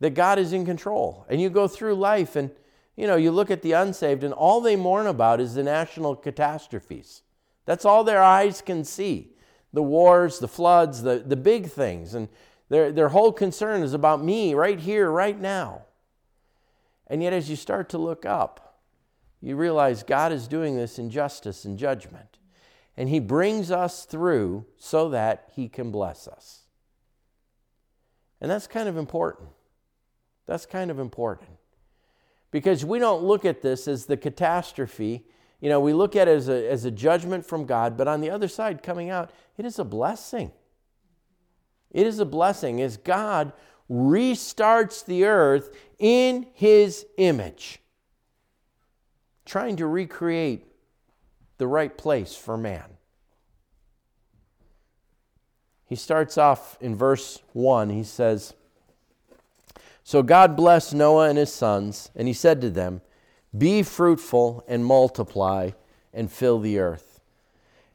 that 0.00 0.14
God 0.14 0.38
is 0.38 0.52
in 0.52 0.64
control. 0.64 1.26
And 1.28 1.40
you 1.40 1.50
go 1.50 1.68
through 1.68 1.94
life 1.94 2.36
and 2.36 2.50
you 3.00 3.06
know, 3.06 3.16
you 3.16 3.30
look 3.30 3.50
at 3.50 3.62
the 3.62 3.72
unsaved 3.72 4.24
and 4.24 4.34
all 4.34 4.60
they 4.60 4.76
mourn 4.76 5.06
about 5.06 5.40
is 5.40 5.54
the 5.54 5.62
national 5.62 6.16
catastrophes. 6.16 7.22
That's 7.64 7.86
all 7.86 8.04
their 8.04 8.22
eyes 8.22 8.60
can 8.60 8.84
see. 8.84 9.32
The 9.72 9.82
wars, 9.82 10.38
the 10.38 10.48
floods, 10.48 11.02
the, 11.02 11.18
the 11.18 11.36
big 11.36 11.70
things. 11.70 12.12
And 12.12 12.28
their, 12.68 12.92
their 12.92 13.08
whole 13.08 13.32
concern 13.32 13.82
is 13.82 13.94
about 13.94 14.22
me 14.22 14.52
right 14.52 14.78
here, 14.78 15.10
right 15.10 15.40
now. 15.40 15.82
And 17.06 17.22
yet, 17.22 17.32
as 17.32 17.48
you 17.48 17.56
start 17.56 17.88
to 17.90 17.98
look 17.98 18.26
up, 18.26 18.69
you 19.40 19.56
realize 19.56 20.02
God 20.02 20.32
is 20.32 20.46
doing 20.46 20.76
this 20.76 20.98
in 20.98 21.10
justice 21.10 21.64
and 21.64 21.78
judgment. 21.78 22.38
And 22.96 23.08
He 23.08 23.20
brings 23.20 23.70
us 23.70 24.04
through 24.04 24.66
so 24.76 25.08
that 25.10 25.50
He 25.54 25.68
can 25.68 25.90
bless 25.90 26.28
us. 26.28 26.64
And 28.40 28.50
that's 28.50 28.66
kind 28.66 28.88
of 28.88 28.96
important. 28.96 29.48
That's 30.46 30.66
kind 30.66 30.90
of 30.90 30.98
important. 30.98 31.50
Because 32.50 32.84
we 32.84 32.98
don't 32.98 33.22
look 33.22 33.44
at 33.44 33.62
this 33.62 33.86
as 33.88 34.06
the 34.06 34.16
catastrophe. 34.16 35.24
You 35.60 35.68
know, 35.68 35.80
we 35.80 35.92
look 35.92 36.16
at 36.16 36.28
it 36.28 36.36
as 36.36 36.48
a, 36.48 36.68
as 36.70 36.84
a 36.84 36.90
judgment 36.90 37.46
from 37.46 37.64
God, 37.64 37.96
but 37.96 38.08
on 38.08 38.20
the 38.20 38.30
other 38.30 38.48
side, 38.48 38.82
coming 38.82 39.08
out, 39.08 39.30
it 39.56 39.64
is 39.64 39.78
a 39.78 39.84
blessing. 39.84 40.50
It 41.90 42.06
is 42.06 42.18
a 42.18 42.24
blessing 42.24 42.80
as 42.82 42.96
God 42.96 43.52
restarts 43.90 45.04
the 45.04 45.24
earth 45.24 45.74
in 45.98 46.46
His 46.52 47.06
image 47.16 47.79
trying 49.44 49.76
to 49.76 49.86
recreate 49.86 50.66
the 51.58 51.66
right 51.66 51.96
place 51.96 52.34
for 52.34 52.56
man. 52.56 52.84
He 55.86 55.96
starts 55.96 56.38
off 56.38 56.78
in 56.80 56.94
verse 56.94 57.42
1. 57.52 57.90
He 57.90 58.04
says, 58.04 58.54
So 60.04 60.22
God 60.22 60.56
blessed 60.56 60.94
Noah 60.94 61.28
and 61.28 61.36
his 61.36 61.52
sons, 61.52 62.10
and 62.14 62.28
he 62.28 62.34
said 62.34 62.60
to 62.60 62.70
them, 62.70 63.00
Be 63.56 63.82
fruitful 63.82 64.64
and 64.68 64.84
multiply 64.84 65.70
and 66.14 66.30
fill 66.30 66.60
the 66.60 66.78
earth. 66.78 67.20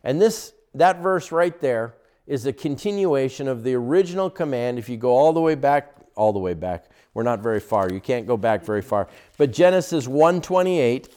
And 0.03 0.21
this 0.21 0.53
that 0.73 1.01
verse 1.01 1.31
right 1.31 1.59
there 1.61 1.95
is 2.27 2.45
a 2.45 2.53
continuation 2.53 3.47
of 3.47 3.63
the 3.63 3.73
original 3.75 4.29
command. 4.29 4.77
If 4.77 4.89
you 4.89 4.97
go 4.97 5.15
all 5.15 5.31
the 5.31 5.41
way 5.41 5.55
back, 5.55 5.95
all 6.15 6.33
the 6.33 6.39
way 6.39 6.53
back, 6.53 6.85
we're 7.13 7.23
not 7.23 7.39
very 7.39 7.61
far. 7.61 7.89
You 7.91 8.01
can't 8.01 8.27
go 8.27 8.35
back 8.35 8.65
very 8.65 8.81
far. 8.81 9.07
But 9.37 9.53
Genesis 9.53 10.07
128 10.07 11.09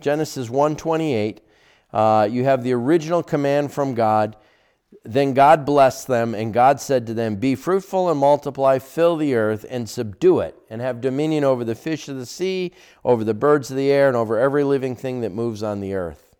Genesis 0.00 0.48
1:28, 0.48 1.40
uh, 1.92 2.28
you 2.30 2.44
have 2.44 2.62
the 2.62 2.72
original 2.72 3.22
command 3.22 3.72
from 3.72 3.94
God. 3.94 4.36
Then 5.04 5.34
God 5.34 5.64
blessed 5.64 6.08
them, 6.08 6.34
and 6.34 6.52
God 6.52 6.80
said 6.80 7.06
to 7.06 7.14
them, 7.14 7.36
Be 7.36 7.54
fruitful 7.54 8.10
and 8.10 8.18
multiply, 8.18 8.78
fill 8.78 9.16
the 9.16 9.34
earth, 9.34 9.64
and 9.68 9.88
subdue 9.88 10.40
it, 10.40 10.56
and 10.68 10.80
have 10.80 11.00
dominion 11.00 11.44
over 11.44 11.64
the 11.64 11.74
fish 11.74 12.08
of 12.08 12.16
the 12.16 12.26
sea, 12.26 12.72
over 13.04 13.22
the 13.22 13.34
birds 13.34 13.70
of 13.70 13.76
the 13.76 13.90
air, 13.90 14.08
and 14.08 14.16
over 14.16 14.38
every 14.38 14.64
living 14.64 14.96
thing 14.96 15.20
that 15.20 15.30
moves 15.30 15.62
on 15.62 15.80
the 15.80 15.94
earth. 15.94 16.34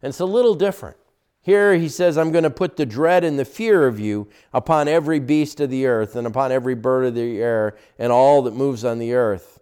And 0.00 0.10
it's 0.10 0.20
a 0.20 0.26
little 0.26 0.54
different. 0.54 0.96
Here 1.42 1.74
he 1.74 1.88
says, 1.88 2.16
I'm 2.16 2.30
going 2.30 2.44
to 2.44 2.50
put 2.50 2.76
the 2.76 2.86
dread 2.86 3.24
and 3.24 3.38
the 3.38 3.44
fear 3.44 3.86
of 3.86 3.98
you 3.98 4.28
upon 4.52 4.86
every 4.86 5.18
beast 5.18 5.60
of 5.60 5.70
the 5.70 5.86
earth, 5.86 6.14
and 6.14 6.26
upon 6.26 6.52
every 6.52 6.74
bird 6.74 7.06
of 7.06 7.14
the 7.14 7.40
air, 7.40 7.76
and 7.98 8.12
all 8.12 8.42
that 8.42 8.54
moves 8.54 8.84
on 8.84 8.98
the 8.98 9.14
earth. 9.14 9.57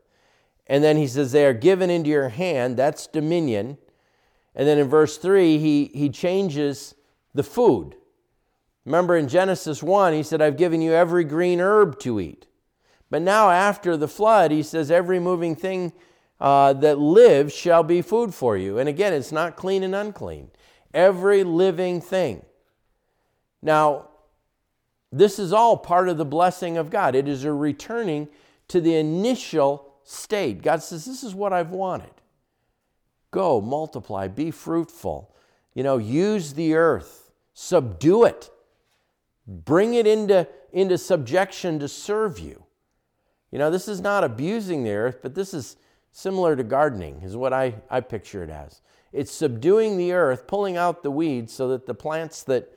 And 0.66 0.82
then 0.82 0.96
he 0.96 1.06
says, 1.06 1.32
They 1.32 1.46
are 1.46 1.52
given 1.52 1.90
into 1.90 2.10
your 2.10 2.28
hand. 2.28 2.76
That's 2.76 3.06
dominion. 3.06 3.78
And 4.54 4.66
then 4.66 4.78
in 4.78 4.88
verse 4.88 5.18
3, 5.18 5.58
he, 5.58 5.90
he 5.94 6.08
changes 6.08 6.94
the 7.34 7.42
food. 7.42 7.94
Remember 8.84 9.16
in 9.16 9.28
Genesis 9.28 9.82
1, 9.82 10.12
he 10.12 10.22
said, 10.22 10.40
I've 10.40 10.56
given 10.56 10.80
you 10.80 10.92
every 10.92 11.24
green 11.24 11.60
herb 11.60 11.98
to 12.00 12.20
eat. 12.20 12.46
But 13.10 13.22
now, 13.22 13.50
after 13.50 13.96
the 13.96 14.08
flood, 14.08 14.50
he 14.50 14.62
says, 14.62 14.90
Every 14.90 15.20
moving 15.20 15.54
thing 15.54 15.92
uh, 16.40 16.72
that 16.74 16.98
lives 16.98 17.54
shall 17.54 17.82
be 17.82 18.02
food 18.02 18.34
for 18.34 18.56
you. 18.56 18.78
And 18.78 18.88
again, 18.88 19.12
it's 19.12 19.32
not 19.32 19.56
clean 19.56 19.82
and 19.82 19.94
unclean. 19.94 20.50
Every 20.92 21.44
living 21.44 22.00
thing. 22.00 22.44
Now, 23.62 24.08
this 25.12 25.38
is 25.38 25.52
all 25.52 25.76
part 25.76 26.08
of 26.08 26.18
the 26.18 26.24
blessing 26.24 26.76
of 26.76 26.90
God. 26.90 27.14
It 27.14 27.28
is 27.28 27.44
a 27.44 27.52
returning 27.52 28.28
to 28.68 28.80
the 28.80 28.96
initial 28.96 29.85
state. 30.06 30.62
God 30.62 30.82
says, 30.82 31.04
This 31.04 31.22
is 31.22 31.34
what 31.34 31.52
I've 31.52 31.70
wanted. 31.70 32.10
Go, 33.30 33.60
multiply, 33.60 34.28
be 34.28 34.50
fruitful. 34.50 35.34
You 35.74 35.82
know, 35.82 35.98
use 35.98 36.54
the 36.54 36.74
earth, 36.74 37.32
subdue 37.52 38.24
it, 38.24 38.50
bring 39.46 39.92
it 39.92 40.06
into, 40.06 40.48
into 40.72 40.96
subjection 40.96 41.78
to 41.80 41.88
serve 41.88 42.38
you. 42.38 42.64
You 43.50 43.58
know, 43.58 43.70
this 43.70 43.88
is 43.88 44.00
not 44.00 44.24
abusing 44.24 44.84
the 44.84 44.92
earth, 44.92 45.18
but 45.22 45.34
this 45.34 45.52
is 45.52 45.76
similar 46.12 46.56
to 46.56 46.64
gardening, 46.64 47.20
is 47.22 47.36
what 47.36 47.52
I, 47.52 47.74
I 47.90 48.00
picture 48.00 48.42
it 48.42 48.48
as. 48.48 48.80
It's 49.12 49.32
subduing 49.32 49.98
the 49.98 50.12
earth, 50.12 50.46
pulling 50.46 50.76
out 50.76 51.02
the 51.02 51.10
weeds 51.10 51.52
so 51.52 51.68
that 51.68 51.86
the 51.86 51.94
plants 51.94 52.42
that 52.44 52.72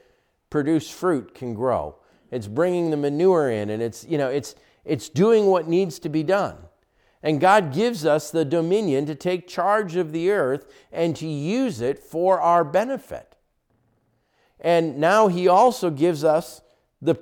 produce 0.49 0.89
fruit 0.89 1.33
can 1.33 1.53
grow. 1.53 1.95
It's 2.31 2.47
bringing 2.47 2.91
the 2.91 2.97
manure 2.97 3.49
in 3.49 3.69
and 3.69 3.81
it's, 3.81 4.05
you 4.05 4.17
know, 4.17 4.29
it's, 4.29 4.55
it's 4.83 5.09
doing 5.09 5.45
what 5.45 5.67
needs 5.67 5.99
to 5.99 6.09
be 6.09 6.23
done. 6.23 6.57
And 7.21 7.41
God 7.41 7.73
gives 7.73 8.05
us 8.05 8.31
the 8.31 8.45
dominion 8.45 9.05
to 9.05 9.15
take 9.15 9.47
charge 9.47 9.95
of 9.95 10.11
the 10.11 10.31
earth 10.31 10.65
and 10.91 11.15
to 11.17 11.27
use 11.27 11.81
it 11.81 11.99
for 11.99 12.39
our 12.39 12.63
benefit. 12.63 13.35
And 14.59 14.97
now 14.97 15.27
He 15.27 15.47
also 15.47 15.89
gives 15.89 16.23
us 16.23 16.61
the, 17.01 17.15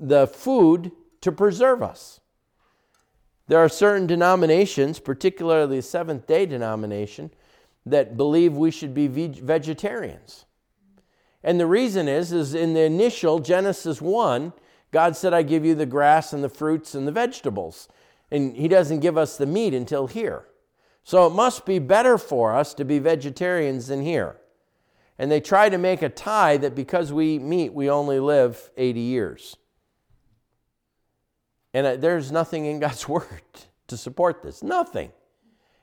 the 0.00 0.26
food 0.26 0.90
to 1.20 1.30
preserve 1.30 1.82
us. 1.82 2.20
There 3.46 3.58
are 3.58 3.68
certain 3.68 4.06
denominations, 4.06 4.98
particularly 4.98 5.76
the 5.76 5.82
Seventh 5.82 6.26
day 6.26 6.44
denomination, 6.44 7.30
that 7.86 8.16
believe 8.16 8.56
we 8.56 8.70
should 8.70 8.92
be 8.92 9.06
vegetarians. 9.06 10.44
And 11.42 11.58
the 11.58 11.66
reason 11.66 12.08
is, 12.08 12.32
is 12.32 12.54
in 12.54 12.74
the 12.74 12.82
initial 12.82 13.38
Genesis 13.38 14.02
1, 14.02 14.52
God 14.90 15.16
said, 15.16 15.32
I 15.32 15.42
give 15.42 15.64
you 15.64 15.74
the 15.74 15.86
grass 15.86 16.32
and 16.32 16.42
the 16.42 16.48
fruits 16.48 16.94
and 16.94 17.06
the 17.06 17.12
vegetables. 17.12 17.88
And 18.30 18.56
He 18.56 18.68
doesn't 18.68 19.00
give 19.00 19.16
us 19.16 19.36
the 19.36 19.46
meat 19.46 19.74
until 19.74 20.06
here. 20.06 20.46
So 21.04 21.26
it 21.26 21.30
must 21.30 21.64
be 21.64 21.78
better 21.78 22.18
for 22.18 22.54
us 22.54 22.74
to 22.74 22.84
be 22.84 22.98
vegetarians 22.98 23.86
than 23.86 24.02
here. 24.02 24.36
And 25.18 25.30
they 25.30 25.40
try 25.40 25.68
to 25.68 25.78
make 25.78 26.02
a 26.02 26.08
tie 26.08 26.58
that 26.58 26.74
because 26.74 27.12
we 27.12 27.36
eat 27.36 27.42
meat, 27.42 27.72
we 27.72 27.90
only 27.90 28.20
live 28.20 28.70
80 28.76 29.00
years. 29.00 29.56
And 31.74 31.86
uh, 31.86 31.96
there's 31.96 32.30
nothing 32.30 32.66
in 32.66 32.78
God's 32.78 33.08
Word 33.08 33.42
to 33.88 33.96
support 33.96 34.42
this. 34.42 34.62
Nothing. 34.62 35.12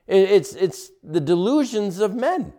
It's, 0.07 0.53
it's 0.53 0.91
the 1.03 1.19
delusions 1.19 1.99
of 1.99 2.13
men. 2.13 2.53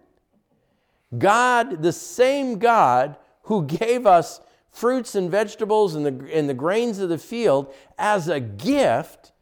God, 1.17 1.83
the 1.83 1.93
same 1.93 2.59
God 2.59 3.17
who 3.43 3.65
gave 3.65 4.07
us 4.07 4.41
fruits 4.71 5.15
and 5.15 5.31
vegetables 5.31 5.95
and 5.95 6.05
the, 6.05 6.33
and 6.33 6.49
the 6.49 6.55
grains 6.55 6.99
of 6.99 7.09
the 7.09 7.19
field 7.19 7.73
as 7.97 8.29
a 8.29 8.41
gift, 8.41 9.33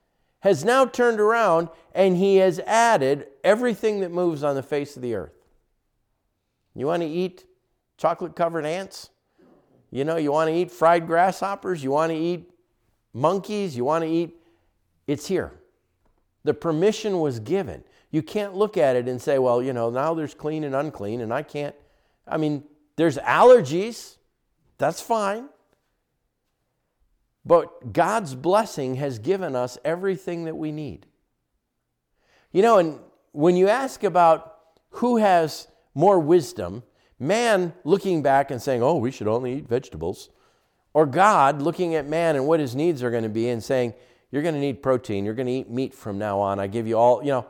has 0.44 0.62
now 0.62 0.84
turned 0.84 1.20
around 1.20 1.70
and 1.94 2.18
he 2.18 2.36
has 2.36 2.60
added 2.66 3.26
everything 3.42 4.00
that 4.00 4.12
moves 4.12 4.44
on 4.44 4.54
the 4.54 4.62
face 4.62 4.94
of 4.94 5.00
the 5.00 5.14
earth. 5.14 5.32
You 6.74 6.86
want 6.86 7.02
to 7.02 7.08
eat 7.08 7.46
chocolate 7.96 8.36
covered 8.36 8.66
ants? 8.66 9.08
You 9.90 10.04
know, 10.04 10.16
you 10.16 10.32
want 10.32 10.50
to 10.50 10.54
eat 10.54 10.70
fried 10.70 11.06
grasshoppers? 11.06 11.82
You 11.82 11.92
want 11.92 12.12
to 12.12 12.18
eat 12.18 12.50
monkeys? 13.14 13.74
You 13.74 13.84
want 13.86 14.04
to 14.04 14.10
eat? 14.10 14.36
It's 15.06 15.26
here. 15.26 15.52
The 16.42 16.52
permission 16.52 17.20
was 17.20 17.40
given. 17.40 17.82
You 18.10 18.22
can't 18.22 18.54
look 18.54 18.76
at 18.76 18.96
it 18.96 19.08
and 19.08 19.22
say, 19.22 19.38
well, 19.38 19.62
you 19.62 19.72
know, 19.72 19.88
now 19.88 20.12
there's 20.12 20.34
clean 20.34 20.62
and 20.64 20.74
unclean, 20.74 21.22
and 21.22 21.32
I 21.32 21.42
can't. 21.42 21.74
I 22.28 22.36
mean, 22.36 22.64
there's 22.96 23.16
allergies. 23.16 24.16
That's 24.76 25.00
fine. 25.00 25.48
But 27.44 27.92
God's 27.92 28.34
blessing 28.34 28.94
has 28.96 29.18
given 29.18 29.54
us 29.54 29.76
everything 29.84 30.44
that 30.44 30.56
we 30.56 30.72
need. 30.72 31.06
You 32.52 32.62
know, 32.62 32.78
and 32.78 33.00
when 33.32 33.56
you 33.56 33.68
ask 33.68 34.04
about 34.04 34.56
who 34.90 35.16
has 35.18 35.68
more 35.94 36.18
wisdom, 36.18 36.82
man 37.18 37.74
looking 37.84 38.22
back 38.22 38.50
and 38.50 38.62
saying, 38.62 38.82
oh, 38.82 38.96
we 38.96 39.10
should 39.10 39.28
only 39.28 39.58
eat 39.58 39.68
vegetables, 39.68 40.30
or 40.94 41.04
God 41.04 41.60
looking 41.60 41.94
at 41.96 42.06
man 42.06 42.36
and 42.36 42.46
what 42.46 42.60
his 42.60 42.74
needs 42.74 43.02
are 43.02 43.10
going 43.10 43.24
to 43.24 43.28
be 43.28 43.48
and 43.48 43.62
saying, 43.62 43.94
you're 44.30 44.42
going 44.42 44.54
to 44.54 44.60
need 44.60 44.82
protein, 44.82 45.24
you're 45.24 45.34
going 45.34 45.46
to 45.46 45.52
eat 45.52 45.70
meat 45.70 45.94
from 45.94 46.18
now 46.18 46.40
on. 46.40 46.58
I 46.58 46.66
give 46.66 46.86
you 46.86 46.96
all, 46.96 47.22
you 47.22 47.30
know, 47.30 47.46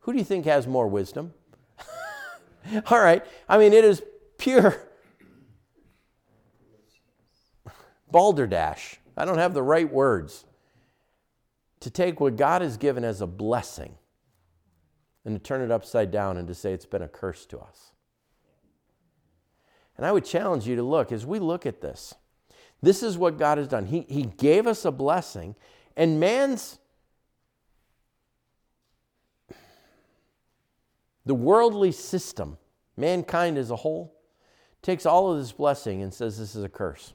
who 0.00 0.12
do 0.12 0.18
you 0.18 0.24
think 0.24 0.44
has 0.46 0.66
more 0.66 0.86
wisdom? 0.86 1.32
All 2.90 2.98
right. 3.00 3.24
I 3.48 3.58
mean, 3.58 3.72
it 3.72 3.84
is 3.84 4.02
pure 4.36 4.76
balderdash. 8.10 8.98
I 9.16 9.24
don't 9.24 9.38
have 9.38 9.54
the 9.54 9.62
right 9.62 9.90
words 9.90 10.44
to 11.80 11.90
take 11.90 12.20
what 12.20 12.36
God 12.36 12.62
has 12.62 12.76
given 12.76 13.04
as 13.04 13.20
a 13.20 13.26
blessing 13.26 13.94
and 15.24 15.34
to 15.34 15.38
turn 15.38 15.62
it 15.62 15.70
upside 15.70 16.10
down 16.10 16.36
and 16.36 16.48
to 16.48 16.54
say 16.54 16.72
it's 16.72 16.86
been 16.86 17.02
a 17.02 17.08
curse 17.08 17.46
to 17.46 17.58
us. 17.58 17.92
And 19.96 20.04
I 20.04 20.12
would 20.12 20.24
challenge 20.24 20.66
you 20.66 20.76
to 20.76 20.82
look 20.82 21.12
as 21.12 21.24
we 21.24 21.38
look 21.38 21.66
at 21.66 21.80
this. 21.80 22.14
This 22.82 23.02
is 23.02 23.16
what 23.16 23.38
God 23.38 23.58
has 23.58 23.68
done. 23.68 23.86
He, 23.86 24.04
he 24.08 24.24
gave 24.24 24.66
us 24.66 24.84
a 24.84 24.90
blessing, 24.90 25.54
and 25.96 26.18
man's 26.18 26.78
The 31.26 31.34
worldly 31.34 31.92
system, 31.92 32.58
mankind 32.96 33.56
as 33.56 33.70
a 33.70 33.76
whole, 33.76 34.14
takes 34.82 35.06
all 35.06 35.32
of 35.32 35.38
this 35.38 35.52
blessing 35.52 36.02
and 36.02 36.12
says 36.12 36.38
this 36.38 36.54
is 36.54 36.62
a 36.62 36.68
curse. 36.68 37.14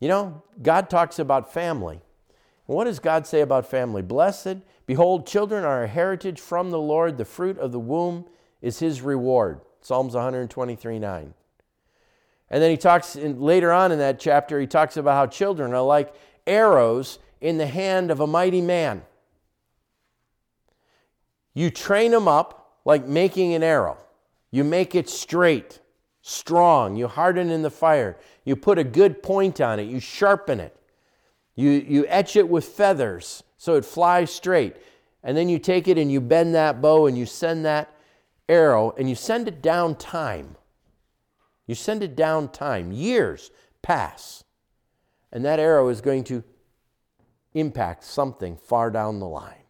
You 0.00 0.08
know, 0.08 0.42
God 0.62 0.90
talks 0.90 1.18
about 1.18 1.52
family. 1.52 2.00
what 2.66 2.84
does 2.84 2.98
God 2.98 3.26
say 3.26 3.40
about 3.40 3.66
family? 3.66 4.02
Blessed, 4.02 4.56
behold, 4.86 5.26
children 5.26 5.64
are 5.64 5.84
a 5.84 5.88
heritage 5.88 6.40
from 6.40 6.70
the 6.70 6.80
Lord. 6.80 7.16
The 7.16 7.24
fruit 7.24 7.58
of 7.58 7.72
the 7.72 7.80
womb 7.80 8.26
is 8.60 8.78
his 8.78 9.00
reward. 9.00 9.60
Psalms 9.80 10.14
123 10.14 10.98
9. 10.98 11.34
And 12.50 12.62
then 12.62 12.70
he 12.70 12.76
talks 12.76 13.16
in, 13.16 13.40
later 13.40 13.72
on 13.72 13.92
in 13.92 13.98
that 13.98 14.20
chapter, 14.20 14.60
he 14.60 14.66
talks 14.66 14.96
about 14.96 15.14
how 15.14 15.26
children 15.26 15.72
are 15.72 15.82
like 15.82 16.14
arrows 16.46 17.18
in 17.40 17.58
the 17.58 17.66
hand 17.66 18.10
of 18.10 18.20
a 18.20 18.26
mighty 18.26 18.60
man. 18.60 19.02
You 21.54 21.70
train 21.70 22.10
them 22.10 22.28
up 22.28 22.80
like 22.84 23.06
making 23.06 23.54
an 23.54 23.62
arrow. 23.62 23.98
You 24.50 24.62
make 24.62 24.94
it 24.94 25.08
straight, 25.08 25.80
strong. 26.28 26.96
You 26.96 27.06
harden 27.06 27.50
in 27.50 27.62
the 27.62 27.70
fire. 27.70 28.18
You 28.44 28.56
put 28.56 28.78
a 28.78 28.84
good 28.84 29.22
point 29.22 29.60
on 29.60 29.78
it. 29.78 29.84
You 29.84 30.00
sharpen 30.00 30.58
it. 30.58 30.76
You, 31.54 31.70
you 31.70 32.04
etch 32.08 32.34
it 32.34 32.48
with 32.48 32.64
feathers 32.64 33.44
so 33.56 33.76
it 33.76 33.84
flies 33.84 34.32
straight. 34.32 34.76
And 35.22 35.36
then 35.36 35.48
you 35.48 35.60
take 35.60 35.86
it 35.86 35.98
and 35.98 36.10
you 36.10 36.20
bend 36.20 36.54
that 36.56 36.82
bow 36.82 37.06
and 37.06 37.16
you 37.16 37.26
send 37.26 37.64
that 37.64 37.94
arrow 38.48 38.92
and 38.98 39.08
you 39.08 39.14
send 39.14 39.46
it 39.46 39.62
down 39.62 39.94
time. 39.94 40.56
You 41.68 41.76
send 41.76 42.02
it 42.02 42.16
down 42.16 42.48
time. 42.48 42.90
Years 42.90 43.52
pass. 43.80 44.42
And 45.30 45.44
that 45.44 45.60
arrow 45.60 45.88
is 45.88 46.00
going 46.00 46.24
to 46.24 46.42
impact 47.54 48.02
something 48.02 48.56
far 48.56 48.90
down 48.90 49.20
the 49.20 49.28
line. 49.28 49.65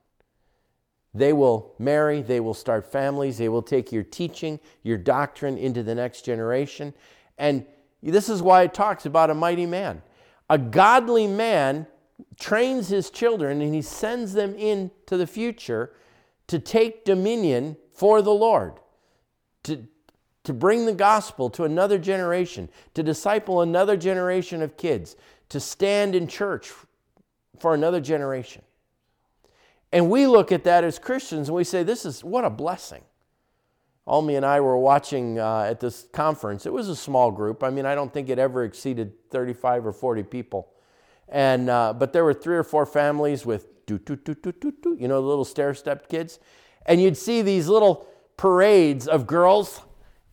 They 1.17 1.33
will 1.33 1.73
marry, 1.79 2.21
they 2.21 2.41
will 2.41 2.55
start 2.55 2.91
families, 2.91 3.39
they 3.39 3.49
will 3.49 3.63
take 3.63 3.91
your 3.91 4.03
teaching, 4.03 4.61
your 4.83 4.99
doctrine 4.99 5.57
into 5.57 5.83
the 5.83 5.95
next 5.95 6.27
generation. 6.27 6.93
And 7.39 7.65
this 8.03 8.29
is 8.29 8.43
why 8.43 8.63
it 8.63 8.75
talks 8.75 9.07
about 9.07 9.31
a 9.31 9.35
mighty 9.35 9.65
man. 9.65 10.03
A 10.51 10.59
godly 10.59 11.27
man 11.27 11.87
trains 12.39 12.89
his 12.89 13.09
children 13.09 13.63
and 13.63 13.75
he 13.75 13.81
sends 13.81 14.35
them 14.35 14.55
into 14.57 15.17
the 15.17 15.27
future 15.27 15.93
to 16.49 16.59
take 16.59 17.07
dominion 17.07 17.77
for 17.93 18.21
the 18.21 18.35
Lord, 18.35 18.75
to, 19.65 19.87
to 20.45 20.53
bring 20.53 20.85
the 20.85 20.93
gospel 20.93 21.49
to 21.51 21.65
another 21.65 21.99
generation, 21.99 22.69
to 22.93 23.03
disciple 23.03 23.63
another 23.63 23.97
generation 23.97 24.61
of 24.61 24.77
kids, 24.77 25.17
to 25.49 25.61
stand 25.61 26.15
in 26.15 26.29
church 26.29 26.73
for 27.59 27.73
another 27.73 28.03
generation. 28.03 28.63
And 29.93 30.11
we 30.11 30.27
look 30.27 30.53
at 30.53 30.65
that 30.65 30.85
as 30.85 30.99
Christians 30.99 31.49
and 31.49 31.57
we 31.57 31.65
say, 31.65 31.83
this 31.83 32.05
is 32.05 32.25
what 32.25 32.45
a 32.45 32.51
blessing. 32.51 33.03
Almi 34.07 34.37
and 34.37 34.47
I 34.47 34.61
were 34.61 34.79
watching 34.79 35.39
uh, 35.39 35.63
at 35.63 35.81
this 35.81 36.07
conference. 36.13 36.65
It 36.65 36.73
was 36.73 36.89
a 36.89 36.97
small 36.97 37.31
group. 37.33 37.65
I 37.65 37.71
mean, 37.71 37.87
I 37.87 37.95
don't 37.95 38.13
think 38.13 38.29
it 38.29 38.39
ever 38.39 38.65
exceeded 38.65 39.13
35 39.31 39.87
or 39.87 39.93
40 39.93 40.23
people. 40.25 40.69
And, 41.29 41.69
uh, 41.69 41.93
but 41.93 42.13
there 42.13 42.25
were 42.25 42.35
three 42.35 42.57
or 42.57 42.63
four 42.63 42.87
families 42.87 43.45
with 43.45 43.85
do, 43.87 43.99
do, 43.99 44.17
do, 44.17 44.35
do, 44.35 44.53
do, 44.53 44.73
do, 44.83 44.97
you 44.99 45.09
know, 45.09 45.21
the 45.21 45.27
little 45.27 45.45
stair 45.45 45.75
stepped 45.75 46.09
kids. 46.09 46.39
And 46.87 47.03
you'd 47.03 47.17
see 47.17 47.43
these 47.43 47.69
little 47.69 48.07
parades 48.37 49.09
of 49.09 49.27
girls, 49.27 49.81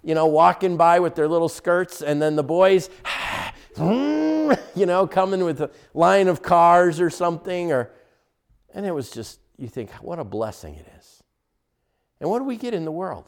you 0.04 0.14
know, 0.14 0.28
walking 0.28 0.78
by 0.78 1.00
with 1.00 1.16
their 1.16 1.28
little 1.28 1.50
skirts, 1.50 2.02
and 2.02 2.22
then 2.22 2.36
the 2.36 2.44
boys, 2.44 2.92
you 3.78 4.86
know, 4.86 5.08
coming 5.08 5.44
with 5.44 5.62
a 5.62 5.72
line 5.96 6.28
of 6.28 6.44
cars 6.44 7.00
or 7.00 7.10
something. 7.10 7.72
Or, 7.72 7.92
and 8.74 8.86
it 8.86 8.92
was 8.92 9.10
just 9.10 9.40
you 9.58 9.68
think, 9.68 9.92
what 9.94 10.20
a 10.20 10.24
blessing 10.24 10.76
it 10.76 10.88
is. 11.00 11.24
And 12.20 12.30
what 12.30 12.40
do 12.40 12.46
we 12.46 12.58
get 12.58 12.74
in 12.74 12.86
the 12.86 12.92
world? 12.92 13.26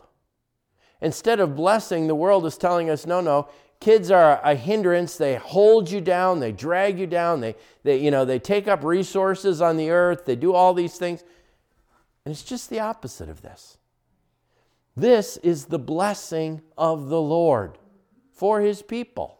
Instead 1.01 1.39
of 1.39 1.55
blessing, 1.55 2.07
the 2.07 2.15
world 2.15 2.45
is 2.45 2.57
telling 2.57 2.89
us, 2.89 3.05
no, 3.05 3.21
no, 3.21 3.49
kids 3.79 4.09
are 4.09 4.39
a 4.43 4.55
hindrance. 4.55 5.17
They 5.17 5.35
hold 5.35 5.91
you 5.91 6.01
down, 6.01 6.39
they 6.39 6.51
drag 6.51 6.97
you 6.97 7.07
down, 7.07 7.41
they, 7.41 7.55
they, 7.83 7.97
you 7.97 8.11
know, 8.11 8.25
they 8.25 8.39
take 8.39 8.67
up 8.67 8.83
resources 8.83 9.61
on 9.61 9.77
the 9.77 9.91
earth, 9.91 10.25
they 10.25 10.35
do 10.35 10.53
all 10.53 10.73
these 10.73 10.97
things. 10.97 11.23
And 12.23 12.31
it's 12.31 12.43
just 12.43 12.69
the 12.69 12.79
opposite 12.79 13.29
of 13.29 13.41
this. 13.41 13.77
This 14.95 15.37
is 15.37 15.65
the 15.65 15.79
blessing 15.79 16.61
of 16.77 17.09
the 17.09 17.21
Lord 17.21 17.77
for 18.33 18.61
his 18.61 18.81
people. 18.81 19.39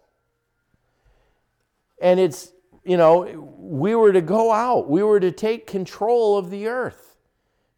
And 2.02 2.20
it's 2.20 2.52
you 2.86 2.98
know, 2.98 3.54
we 3.58 3.96
were 3.96 4.14
to 4.14 4.22
go 4.22 4.52
out, 4.52 4.90
we 4.90 5.04
were 5.04 5.20
to 5.20 5.32
take 5.32 5.66
control 5.66 6.38
of 6.38 6.52
the 6.52 6.68
earth, 6.68 7.18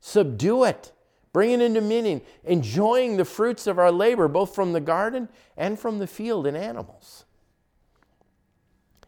subdue 0.01 0.65
it, 0.65 0.91
bring 1.31 1.51
it 1.51 1.61
into 1.61 1.81
meaning, 1.81 2.21
enjoying 2.43 3.17
the 3.17 3.25
fruits 3.25 3.67
of 3.67 3.79
our 3.79 3.91
labor, 3.91 4.27
both 4.27 4.53
from 4.53 4.73
the 4.73 4.81
garden 4.81 5.29
and 5.55 5.79
from 5.79 5.99
the 5.99 6.07
field 6.07 6.45
and 6.45 6.57
animals. 6.57 7.25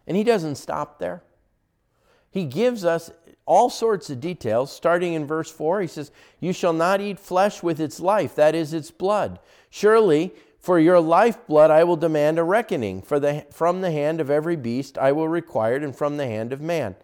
And 0.08 0.16
he 0.16 0.24
doesn't 0.24 0.56
stop 0.56 1.00
there. 1.00 1.22
He 2.32 2.46
gives 2.46 2.86
us 2.86 3.12
all 3.46 3.70
sorts 3.70 4.10
of 4.10 4.20
details. 4.20 4.72
Starting 4.72 5.14
in 5.14 5.26
verse 5.26 5.52
4, 5.52 5.82
he 5.82 5.88
says, 5.88 6.12
You 6.40 6.54
shall 6.54 6.74
not 6.74 7.02
eat 7.02 7.20
flesh 7.20 7.62
with 7.62 7.80
its 7.80 8.00
life, 8.00 8.36
that 8.36 8.56
is, 8.56 8.74
its 8.74 8.92
blood. 8.92 9.40
Surely, 9.70 10.34
for 10.70 10.78
your 10.78 11.00
lifeblood 11.00 11.72
I 11.72 11.84
will 11.84 11.96
demand 11.96 12.38
a 12.38 12.44
reckoning. 12.44 13.02
For 13.02 13.20
the, 13.20 13.44
from 13.52 13.82
the 13.82 13.90
hand 13.90 14.22
of 14.22 14.30
every 14.30 14.56
beast 14.56 15.00
I 15.00 15.14
will 15.14 15.28
require 15.28 15.78
it, 15.78 15.84
and 15.84 15.96
from 15.96 16.18
the 16.18 16.28
hand 16.28 16.54
of 16.54 16.62
man. 16.62 16.96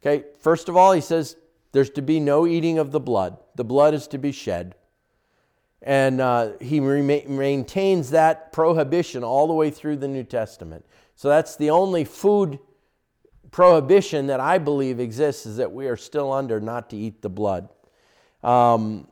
Okay, 0.00 0.24
first 0.40 0.68
of 0.68 0.76
all, 0.76 0.90
he 0.90 1.00
says, 1.00 1.36
There's 1.70 1.90
to 1.90 2.02
be 2.02 2.18
no 2.18 2.48
eating 2.48 2.80
of 2.80 2.90
the 2.90 2.98
blood. 2.98 3.38
The 3.54 3.62
blood 3.62 3.94
is 3.94 4.08
to 4.08 4.18
be 4.18 4.32
shed. 4.32 4.74
And 5.82 6.20
uh, 6.20 6.54
he 6.60 6.80
re- 6.80 7.24
maintains 7.28 8.10
that 8.10 8.52
prohibition 8.52 9.22
all 9.22 9.46
the 9.46 9.54
way 9.54 9.70
through 9.70 9.98
the 9.98 10.08
New 10.08 10.24
Testament. 10.24 10.84
So 11.14 11.28
that's 11.28 11.54
the 11.54 11.70
only 11.70 12.02
food 12.02 12.58
prohibition 13.52 14.26
that 14.26 14.40
I 14.40 14.58
believe 14.58 14.98
exists 14.98 15.46
is 15.46 15.58
that 15.58 15.70
we 15.70 15.86
are 15.86 15.96
still 15.96 16.32
under 16.32 16.58
not 16.58 16.90
to 16.90 16.96
eat 16.96 17.22
the 17.22 17.30
blood. 17.30 17.68
Um, 18.42 19.06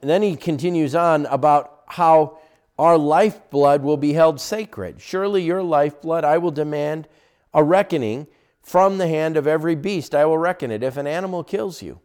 and 0.00 0.08
then 0.08 0.22
he 0.22 0.34
continues 0.34 0.94
on 0.94 1.26
about 1.26 1.82
how 1.88 2.38
our 2.78 2.96
lifeblood 2.96 3.82
will 3.82 3.96
be 3.96 4.12
held 4.12 4.40
sacred. 4.40 5.00
Surely 5.00 5.42
your 5.42 5.62
lifeblood 5.62 6.24
I 6.24 6.38
will 6.38 6.50
demand 6.50 7.08
a 7.52 7.64
reckoning 7.64 8.26
from 8.62 8.98
the 8.98 9.08
hand 9.08 9.36
of 9.36 9.46
every 9.46 9.74
beast. 9.74 10.14
I 10.14 10.24
will 10.24 10.38
reckon 10.38 10.70
it. 10.70 10.82
If 10.82 10.96
an 10.96 11.06
animal 11.06 11.42
kills 11.42 11.82
you, 11.82 12.00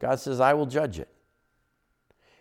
God 0.00 0.18
says, 0.18 0.40
I 0.40 0.54
will 0.54 0.66
judge 0.66 0.98
it. 0.98 1.08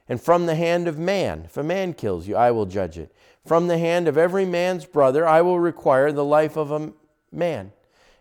And 0.09 0.21
from 0.21 0.45
the 0.45 0.55
hand 0.55 0.87
of 0.87 0.97
man, 0.97 1.43
if 1.45 1.57
a 1.57 1.63
man 1.63 1.93
kills 1.93 2.27
you, 2.27 2.35
I 2.35 2.51
will 2.51 2.65
judge 2.65 2.97
it. 2.97 3.13
From 3.45 3.67
the 3.67 3.77
hand 3.77 4.07
of 4.07 4.17
every 4.17 4.45
man's 4.45 4.85
brother, 4.85 5.27
I 5.27 5.41
will 5.41 5.59
require 5.59 6.11
the 6.11 6.23
life 6.23 6.55
of 6.55 6.71
a 6.71 6.93
man. 7.31 7.73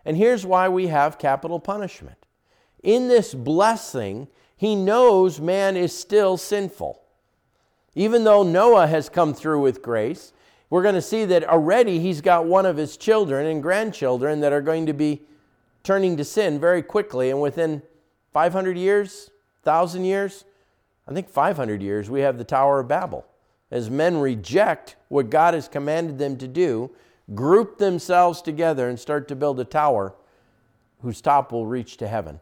And 0.03 0.17
here's 0.17 0.45
why 0.45 0.69
we 0.69 0.87
have 0.87 1.17
capital 1.17 1.59
punishment. 1.59 2.25
In 2.83 3.07
this 3.07 3.33
blessing, 3.33 4.27
he 4.55 4.75
knows 4.75 5.39
man 5.39 5.77
is 5.77 5.97
still 5.97 6.37
sinful. 6.37 7.01
Even 7.97 8.23
though 8.25 8.43
Noah 8.43 8.85
has 8.85 9.09
come 9.09 9.33
through 9.33 9.59
with 9.61 9.81
grace, 9.81 10.31
we're 10.69 10.83
going 10.83 10.93
to 10.93 11.01
see 11.01 11.25
that 11.25 11.43
already 11.43 11.97
he's 11.97 12.21
got 12.21 12.45
one 12.45 12.67
of 12.67 12.77
his 12.77 12.95
children 12.95 13.47
and 13.47 13.59
grandchildren 13.59 14.39
that 14.41 14.53
are 14.53 14.61
going 14.61 14.85
to 14.85 14.93
be 14.93 15.23
turning 15.81 16.15
to 16.17 16.23
sin 16.23 16.59
very 16.59 16.83
quickly. 16.83 17.31
And 17.31 17.41
within 17.41 17.81
500 18.33 18.77
years, 18.77 19.31
1,000 19.63 20.05
years, 20.05 20.45
I 21.07 21.13
think 21.13 21.27
500 21.27 21.81
years, 21.81 22.07
we 22.07 22.21
have 22.21 22.37
the 22.37 22.43
Tower 22.43 22.81
of 22.81 22.87
Babel. 22.87 23.25
As 23.71 23.89
men 23.89 24.19
reject 24.19 24.95
what 25.07 25.31
God 25.31 25.55
has 25.55 25.67
commanded 25.67 26.19
them 26.19 26.37
to 26.37 26.47
do, 26.47 26.91
group 27.33 27.79
themselves 27.79 28.43
together 28.43 28.87
and 28.89 28.99
start 28.99 29.27
to 29.29 29.35
build 29.35 29.59
a 29.59 29.65
tower 29.65 30.13
whose 31.01 31.19
top 31.19 31.51
will 31.51 31.65
reach 31.65 31.97
to 31.97 32.07
heaven. 32.07 32.41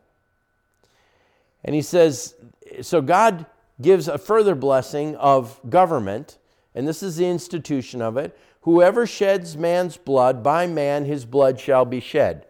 And 1.63 1.73
he 1.73 1.81
says, 1.81 2.35
so 2.81 3.01
God 3.01 3.45
gives 3.81 4.07
a 4.07 4.17
further 4.17 4.55
blessing 4.55 5.15
of 5.17 5.59
government, 5.69 6.37
and 6.73 6.87
this 6.87 7.03
is 7.03 7.17
the 7.17 7.27
institution 7.27 8.01
of 8.01 8.17
it. 8.17 8.37
Whoever 8.61 9.05
sheds 9.05 9.55
man's 9.55 9.97
blood, 9.97 10.41
by 10.41 10.67
man 10.67 11.05
his 11.05 11.25
blood 11.25 11.59
shall 11.59 11.85
be 11.85 11.99
shed. 11.99 12.45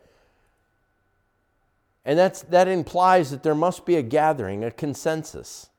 And 2.05 2.19
that's, 2.19 2.43
that 2.43 2.67
implies 2.67 3.31
that 3.31 3.43
there 3.43 3.55
must 3.55 3.85
be 3.85 3.95
a 3.95 4.03
gathering, 4.03 4.63
a 4.63 4.71
consensus. 4.71 5.69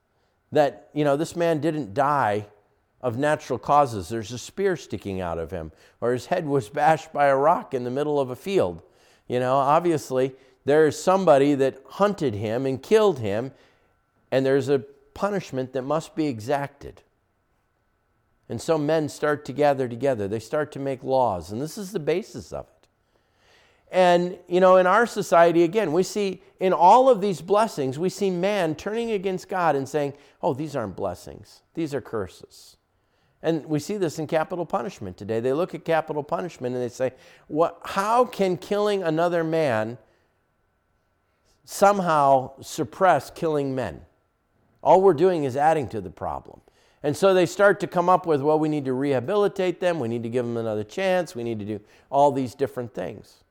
That, 0.51 0.91
you 0.93 1.05
know, 1.05 1.17
this 1.17 1.37
man 1.37 1.61
didn't 1.61 1.95
die 1.95 2.47
of 3.01 3.17
natural 3.17 3.59
causes. 3.59 4.09
There's 4.09 4.33
a 4.33 4.39
spear 4.39 4.77
sticking 4.77 5.21
out 5.21 5.39
of 5.39 5.53
him, 5.53 5.71
or 6.01 6.13
his 6.13 6.27
head 6.27 6.47
was 6.47 6.69
bashed 6.71 7.13
by 7.13 7.27
a 7.27 7.37
rock 7.37 7.73
in 7.73 7.85
the 7.85 7.91
middle 7.91 8.19
of 8.19 8.31
a 8.31 8.37
field. 8.37 8.83
You 9.29 9.39
know, 9.41 9.55
obviously, 9.55 10.35
there 10.65 10.87
is 10.87 11.01
somebody 11.01 11.55
that 11.55 11.81
hunted 11.87 12.35
him 12.35 12.67
and 12.67 12.83
killed 12.83 13.21
him, 13.21 13.53
and 14.33 14.45
there's 14.45 14.69
a 14.69 14.85
punishment 15.16 15.72
that 15.72 15.83
must 15.83 16.14
be 16.14 16.26
exacted. 16.26 17.02
And 18.48 18.61
so 18.61 18.76
men 18.76 19.09
start 19.09 19.44
to 19.46 19.52
gather 19.52 19.88
together. 19.88 20.29
They 20.29 20.38
start 20.38 20.70
to 20.72 20.79
make 20.79 21.02
laws, 21.02 21.50
and 21.50 21.61
this 21.61 21.79
is 21.79 21.90
the 21.90 21.98
basis 21.98 22.52
of 22.52 22.66
it. 22.66 22.88
And, 23.90 24.38
you 24.46 24.61
know, 24.61 24.76
in 24.76 24.87
our 24.87 25.07
society, 25.07 25.62
again, 25.62 25.92
we 25.92 26.02
see 26.02 26.42
in 26.61 26.72
all 26.72 27.09
of 27.09 27.20
these 27.20 27.40
blessings, 27.40 27.98
we 27.98 28.09
see 28.09 28.31
man 28.31 28.74
turning 28.74 29.12
against 29.12 29.48
God 29.48 29.74
and 29.74 29.88
saying, 29.88 30.12
oh, 30.42 30.55
these 30.55 30.76
aren't 30.76 30.96
blessings, 30.96 31.62
these 31.74 31.94
are 31.94 32.00
curses. 32.00 32.76
And 33.42 33.64
we 33.66 33.79
see 33.79 33.96
this 33.96 34.18
in 34.18 34.26
capital 34.26 34.66
punishment 34.66 35.16
today. 35.16 35.40
They 35.40 35.52
look 35.52 35.74
at 35.74 35.85
capital 35.85 36.22
punishment 36.22 36.74
and 36.74 36.83
they 36.83 36.88
say, 36.88 37.12
what, 37.46 37.81
how 37.85 38.24
can 38.24 38.57
killing 38.57 39.02
another 39.02 39.44
man 39.44 39.98
somehow 41.64 42.52
suppress 42.61 43.31
killing 43.31 43.74
men? 43.74 44.02
All 44.87 45.01
we're 45.01 45.14
doing 45.14 45.42
is 45.42 45.57
adding 45.57 45.88
to 45.88 46.01
the 46.01 46.11
problem. 46.11 46.61
And 47.03 47.16
so 47.16 47.35
they 47.35 47.44
start 47.44 47.81
to 47.81 47.88
come 47.88 48.09
up 48.09 48.25
with, 48.25 48.40
well, 48.40 48.57
we 48.57 48.68
need 48.68 48.85
to 48.85 48.92
rehabilitate 48.92 49.81
them, 49.81 49.99
we 49.99 50.07
need 50.07 50.22
to 50.22 50.29
give 50.29 50.46
them 50.46 50.57
another 50.57 50.85
chance, 50.85 51.35
we 51.35 51.42
need 51.42 51.59
to 51.59 51.64
do 51.64 51.81
all 52.09 52.31
these 52.31 52.55
different 52.55 52.94
things. 52.94 53.42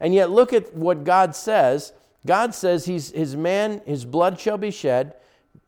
And 0.00 0.12
yet, 0.12 0.30
look 0.30 0.52
at 0.52 0.74
what 0.74 1.04
God 1.04 1.36
says. 1.36 1.92
God 2.26 2.52
says 2.52 2.86
he's, 2.86 3.12
his 3.12 3.36
man, 3.36 3.80
his 3.86 4.04
blood 4.04 4.40
shall 4.40 4.58
be 4.58 4.72
shed, 4.72 5.14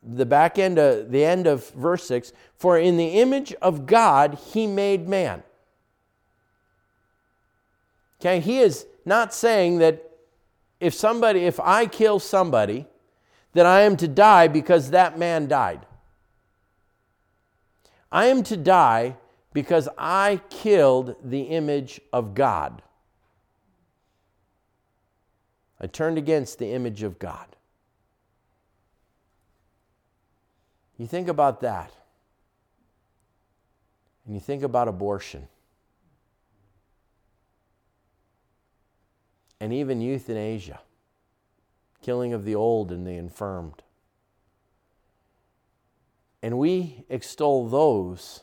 the 0.02 0.26
back 0.26 0.58
end 0.58 0.80
of 0.80 1.12
the 1.12 1.24
end 1.24 1.46
of 1.46 1.70
verse 1.70 2.08
6 2.08 2.32
for 2.56 2.76
in 2.76 2.96
the 2.96 3.20
image 3.20 3.54
of 3.62 3.86
god 3.86 4.38
he 4.52 4.66
made 4.66 5.08
man 5.08 5.42
okay 8.20 8.40
he 8.40 8.58
is 8.58 8.86
not 9.06 9.32
saying 9.32 9.78
that 9.78 10.10
if 10.80 10.92
somebody 10.92 11.40
if 11.40 11.58
i 11.60 11.86
kill 11.86 12.18
somebody 12.18 12.86
that 13.54 13.66
i 13.66 13.80
am 13.80 13.96
to 13.96 14.06
die 14.06 14.46
because 14.46 14.90
that 14.90 15.18
man 15.18 15.48
died 15.48 15.86
i 18.12 18.26
am 18.26 18.42
to 18.42 18.56
die 18.56 19.16
because 19.52 19.88
i 19.96 20.40
killed 20.50 21.16
the 21.24 21.42
image 21.42 22.00
of 22.12 22.34
god 22.34 22.82
i 25.80 25.86
turned 25.86 26.18
against 26.18 26.58
the 26.58 26.72
image 26.72 27.02
of 27.02 27.18
god 27.18 27.54
You 30.96 31.06
think 31.06 31.28
about 31.28 31.60
that. 31.62 31.92
And 34.24 34.34
you 34.34 34.40
think 34.40 34.62
about 34.62 34.88
abortion. 34.88 35.48
And 39.60 39.72
even 39.72 40.00
euthanasia, 40.00 40.80
killing 42.04 42.34
of 42.34 42.44
the 42.44 42.54
old 42.54 42.92
and 42.92 43.06
the 43.06 43.12
infirmed. 43.16 43.82
And 46.42 46.58
we 46.58 47.04
extol 47.08 47.66
those 47.66 48.42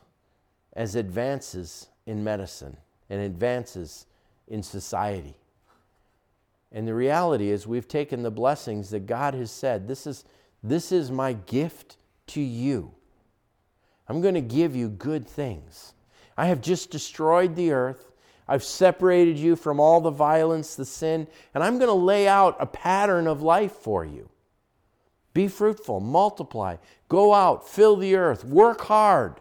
as 0.73 0.95
advances 0.95 1.87
in 2.07 2.23
medicine 2.23 2.77
and 3.07 3.21
advances 3.21 4.07
in 4.47 4.63
society. 4.63 5.35
And 6.71 6.87
the 6.87 6.95
reality 6.95 7.51
is, 7.51 7.67
we've 7.67 7.87
taken 7.87 8.23
the 8.23 8.31
blessings 8.31 8.89
that 8.89 9.05
God 9.05 9.35
has 9.35 9.51
said, 9.51 9.87
this 9.87 10.07
is, 10.07 10.25
this 10.63 10.91
is 10.91 11.11
my 11.11 11.33
gift 11.33 11.97
to 12.27 12.41
you. 12.41 12.91
I'm 14.07 14.21
going 14.21 14.33
to 14.33 14.41
give 14.41 14.75
you 14.75 14.89
good 14.89 15.27
things. 15.27 15.93
I 16.35 16.47
have 16.47 16.61
just 16.61 16.89
destroyed 16.89 17.55
the 17.55 17.71
earth. 17.71 18.10
I've 18.51 18.65
separated 18.65 19.37
you 19.37 19.55
from 19.55 19.79
all 19.79 20.01
the 20.01 20.09
violence, 20.09 20.75
the 20.75 20.83
sin, 20.83 21.25
and 21.53 21.63
I'm 21.63 21.77
going 21.77 21.87
to 21.87 21.93
lay 21.93 22.27
out 22.27 22.57
a 22.59 22.65
pattern 22.65 23.25
of 23.25 23.41
life 23.41 23.71
for 23.71 24.03
you. 24.03 24.27
Be 25.33 25.47
fruitful, 25.47 26.01
multiply, 26.01 26.75
go 27.07 27.33
out, 27.33 27.65
fill 27.65 27.95
the 27.95 28.15
earth, 28.15 28.43
work 28.43 28.81
hard. 28.81 29.39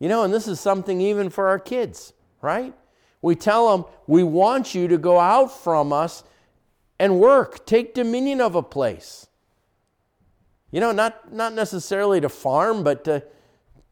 You 0.00 0.08
know, 0.08 0.24
and 0.24 0.34
this 0.34 0.48
is 0.48 0.58
something 0.58 1.00
even 1.00 1.30
for 1.30 1.46
our 1.46 1.60
kids, 1.60 2.12
right? 2.42 2.74
We 3.22 3.36
tell 3.36 3.70
them, 3.70 3.86
we 4.08 4.24
want 4.24 4.74
you 4.74 4.88
to 4.88 4.98
go 4.98 5.20
out 5.20 5.56
from 5.56 5.92
us 5.92 6.24
and 6.98 7.20
work, 7.20 7.66
take 7.66 7.94
dominion 7.94 8.40
of 8.40 8.56
a 8.56 8.64
place. 8.64 9.28
You 10.72 10.80
know, 10.80 10.90
not, 10.90 11.32
not 11.32 11.52
necessarily 11.52 12.20
to 12.20 12.28
farm, 12.28 12.82
but 12.82 13.04
to, 13.04 13.22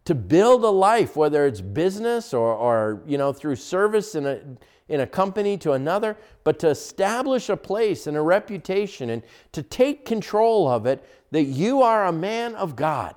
to 0.04 0.14
build 0.14 0.64
a 0.64 0.70
life, 0.70 1.16
whether 1.16 1.46
it's 1.46 1.60
business 1.60 2.34
or, 2.34 2.54
or 2.54 3.02
you 3.06 3.16
know, 3.18 3.32
through 3.32 3.56
service 3.56 4.14
in 4.14 4.26
a, 4.26 4.40
in 4.88 5.00
a 5.00 5.06
company 5.06 5.56
to 5.58 5.72
another, 5.72 6.16
but 6.44 6.58
to 6.58 6.68
establish 6.68 7.48
a 7.48 7.56
place 7.56 8.06
and 8.06 8.16
a 8.16 8.20
reputation 8.20 9.10
and 9.10 9.22
to 9.52 9.62
take 9.62 10.04
control 10.04 10.68
of 10.68 10.86
it 10.86 11.04
that 11.30 11.44
you 11.44 11.82
are 11.82 12.06
a 12.06 12.12
man 12.12 12.54
of 12.56 12.74
God. 12.74 13.14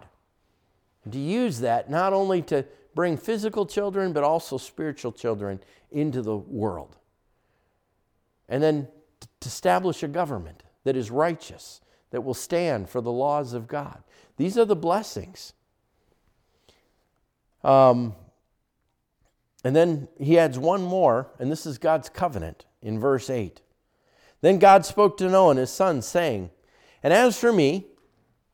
And 1.03 1.13
to 1.13 1.19
use 1.19 1.59
that 1.59 1.89
not 1.89 2.13
only 2.13 2.41
to 2.43 2.65
bring 2.93 3.17
physical 3.17 3.65
children, 3.65 4.13
but 4.13 4.23
also 4.23 4.57
spiritual 4.57 5.11
children 5.11 5.59
into 5.91 6.21
the 6.21 6.37
world. 6.37 6.95
And 8.47 8.61
then 8.61 8.87
to 9.19 9.47
establish 9.47 10.03
a 10.03 10.07
government 10.07 10.63
that 10.83 10.95
is 10.95 11.11
righteous 11.11 11.81
that 12.11 12.21
will 12.21 12.33
stand 12.33 12.89
for 12.89 13.01
the 13.01 13.11
laws 13.11 13.53
of 13.53 13.67
God. 13.67 14.03
These 14.37 14.57
are 14.57 14.65
the 14.65 14.75
blessings. 14.75 15.53
Um, 17.65 18.15
And 19.63 19.75
then 19.75 20.07
he 20.19 20.37
adds 20.37 20.59
one 20.59 20.83
more, 20.83 21.31
and 21.39 21.51
this 21.51 21.65
is 21.65 21.79
God's 21.79 22.07
covenant 22.07 22.65
in 22.83 22.99
verse 22.99 23.31
8. 23.31 23.61
Then 24.41 24.59
God 24.59 24.85
spoke 24.85 25.17
to 25.17 25.27
Noah 25.27 25.49
and 25.49 25.59
his 25.59 25.71
sons, 25.71 26.05
saying, 26.05 26.51
And 27.01 27.11
as 27.11 27.39
for 27.39 27.51
me, 27.51 27.87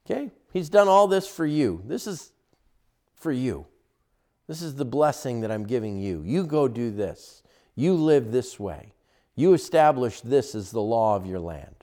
okay, 0.06 0.32
he's 0.54 0.70
done 0.70 0.88
all 0.88 1.08
this 1.08 1.28
for 1.28 1.46
you. 1.46 1.84
This 1.86 2.08
is 2.08 2.32
for 3.14 3.34
you. 3.34 3.66
This 4.48 4.62
is 4.62 4.76
the 4.76 4.86
blessing 4.86 5.42
that 5.42 5.52
I'm 5.52 5.66
giving 5.66 6.00
you. 6.00 6.24
You 6.26 6.46
go 6.46 6.70
do 6.70 6.92
this. 6.92 7.44
You 7.76 7.96
live 7.96 8.32
this 8.32 8.58
way. 8.58 8.94
You 9.36 9.54
establish 9.54 10.22
this 10.22 10.56
as 10.56 10.72
the 10.72 10.82
law 10.82 11.18
of 11.18 11.26
your 11.26 11.42
land. 11.42 11.76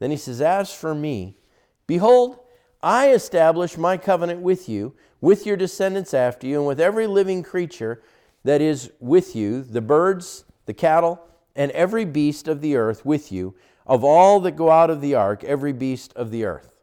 Then 0.00 0.10
he 0.10 0.18
says, 0.18 0.42
As 0.42 0.70
for 0.70 0.94
me, 0.94 1.38
behold, 1.86 2.40
I 2.86 3.10
establish 3.10 3.76
my 3.76 3.96
covenant 3.96 4.42
with 4.42 4.68
you, 4.68 4.94
with 5.20 5.44
your 5.44 5.56
descendants 5.56 6.14
after 6.14 6.46
you, 6.46 6.58
and 6.58 6.68
with 6.68 6.80
every 6.80 7.08
living 7.08 7.42
creature 7.42 8.00
that 8.44 8.60
is 8.60 8.92
with 9.00 9.34
you, 9.34 9.64
the 9.64 9.80
birds, 9.80 10.44
the 10.66 10.72
cattle, 10.72 11.20
and 11.56 11.72
every 11.72 12.04
beast 12.04 12.46
of 12.46 12.60
the 12.60 12.76
earth 12.76 13.04
with 13.04 13.32
you, 13.32 13.56
of 13.88 14.04
all 14.04 14.38
that 14.38 14.52
go 14.52 14.70
out 14.70 14.88
of 14.88 15.00
the 15.00 15.16
ark, 15.16 15.42
every 15.42 15.72
beast 15.72 16.12
of 16.14 16.30
the 16.30 16.44
earth. 16.44 16.80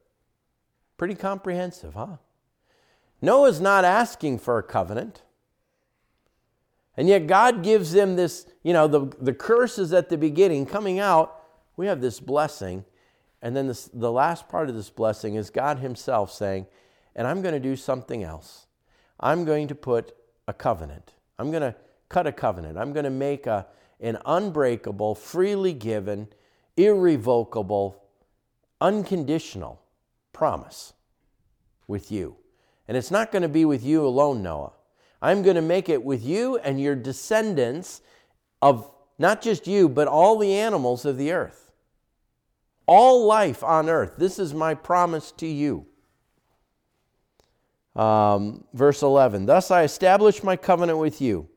Pretty 0.98 1.16
comprehensive, 1.16 1.94
huh? 1.94 2.18
Noah's 3.22 3.62
not 3.62 3.86
asking 3.86 4.39
for 4.39 4.58
a 4.58 4.63
covenant. 4.63 5.22
And 6.98 7.08
yet 7.08 7.28
God 7.28 7.63
gives 7.63 7.94
them 7.94 8.18
this, 8.18 8.46
you 8.62 8.74
know, 8.74 8.88
the, 8.89 9.16
the 9.22 9.34
curse 9.34 9.80
is 9.80 9.94
at 9.94 10.10
the 10.10 10.18
beginning. 10.18 10.66
Coming 10.66 11.00
out, 11.00 11.39
we 11.78 11.88
have 11.88 12.02
this 12.02 12.20
blessing. 12.20 12.84
And 13.43 13.53
then 13.56 13.67
this, 13.67 13.89
the 13.93 14.12
last 14.12 14.47
part 14.47 14.69
of 14.69 14.75
this 14.75 14.89
blessing 14.89 15.36
is 15.36 15.49
God 15.49 15.79
Himself 15.79 16.32
saying, 16.32 16.65
and 17.13 17.27
I'm 17.27 17.41
going 17.41 17.53
to 17.53 17.60
do 17.60 17.75
something 17.75 18.23
else. 18.23 18.67
I'm 19.19 19.43
going 19.43 19.67
to 19.67 19.75
put 19.75 20.15
a 20.47 20.53
covenant. 20.53 21.13
I'm 21.38 21.51
going 21.51 21.62
to 21.62 21.75
cut 22.08 22.25
a 22.25 22.32
covenant. 22.32 22.77
I'm 22.77 22.93
going 22.93 23.03
to 23.03 23.12
make 23.12 23.45
a, 23.45 23.67
an 23.99 24.17
unbreakable, 24.25 25.15
freely 25.15 25.73
given, 25.73 26.29
irrevocable, 26.77 28.01
unconditional 28.79 29.82
promise 30.32 30.93
with 31.86 32.13
you. 32.13 32.38
And 32.88 32.95
it's 32.95 33.12
not 33.12 33.34
going 33.34 33.41
to 33.41 33.49
be 33.49 33.65
with 33.65 33.84
you 33.84 34.08
alone, 34.08 34.41
Noah. 34.41 34.71
I'm 35.21 35.43
going 35.43 35.58
to 35.58 35.62
make 35.62 35.89
it 35.89 36.01
with 36.01 36.23
you 36.23 36.58
and 36.60 36.82
your 36.82 36.95
descendants 36.95 38.01
of 38.62 38.89
not 39.19 39.41
just 39.41 39.67
you, 39.67 39.89
but 39.89 40.08
all 40.08 40.38
the 40.38 40.53
animals 40.53 41.03
of 41.03 41.17
the 41.17 41.34
earth. 41.34 41.62
All 42.86 43.26
life 43.26 43.63
on 43.63 43.89
earth. 43.89 44.15
This 44.17 44.39
is 44.39 44.54
my 44.54 44.74
promise 44.74 45.32
to 45.34 45.48
you. 45.48 45.86
Um, 47.96 48.63
verse 48.74 49.04
11 49.04 49.46
Thus 49.46 49.69
I 49.72 49.84
establish 49.84 50.43
my 50.43 50.56
covenant 50.56 50.98
with 50.98 51.22
you. 51.22 51.48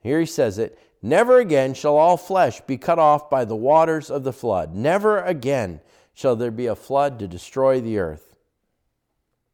Here 0.00 0.20
he 0.20 0.26
says 0.26 0.58
it 0.58 0.78
Never 1.02 1.38
again 1.38 1.74
shall 1.74 1.96
all 1.96 2.16
flesh 2.16 2.60
be 2.62 2.76
cut 2.76 2.98
off 2.98 3.30
by 3.30 3.44
the 3.44 3.56
waters 3.56 4.10
of 4.10 4.24
the 4.24 4.32
flood. 4.32 4.74
Never 4.74 5.20
again 5.20 5.80
shall 6.12 6.34
there 6.34 6.50
be 6.50 6.66
a 6.66 6.74
flood 6.74 7.18
to 7.18 7.28
destroy 7.28 7.80
the 7.80 7.98
earth. 7.98 8.34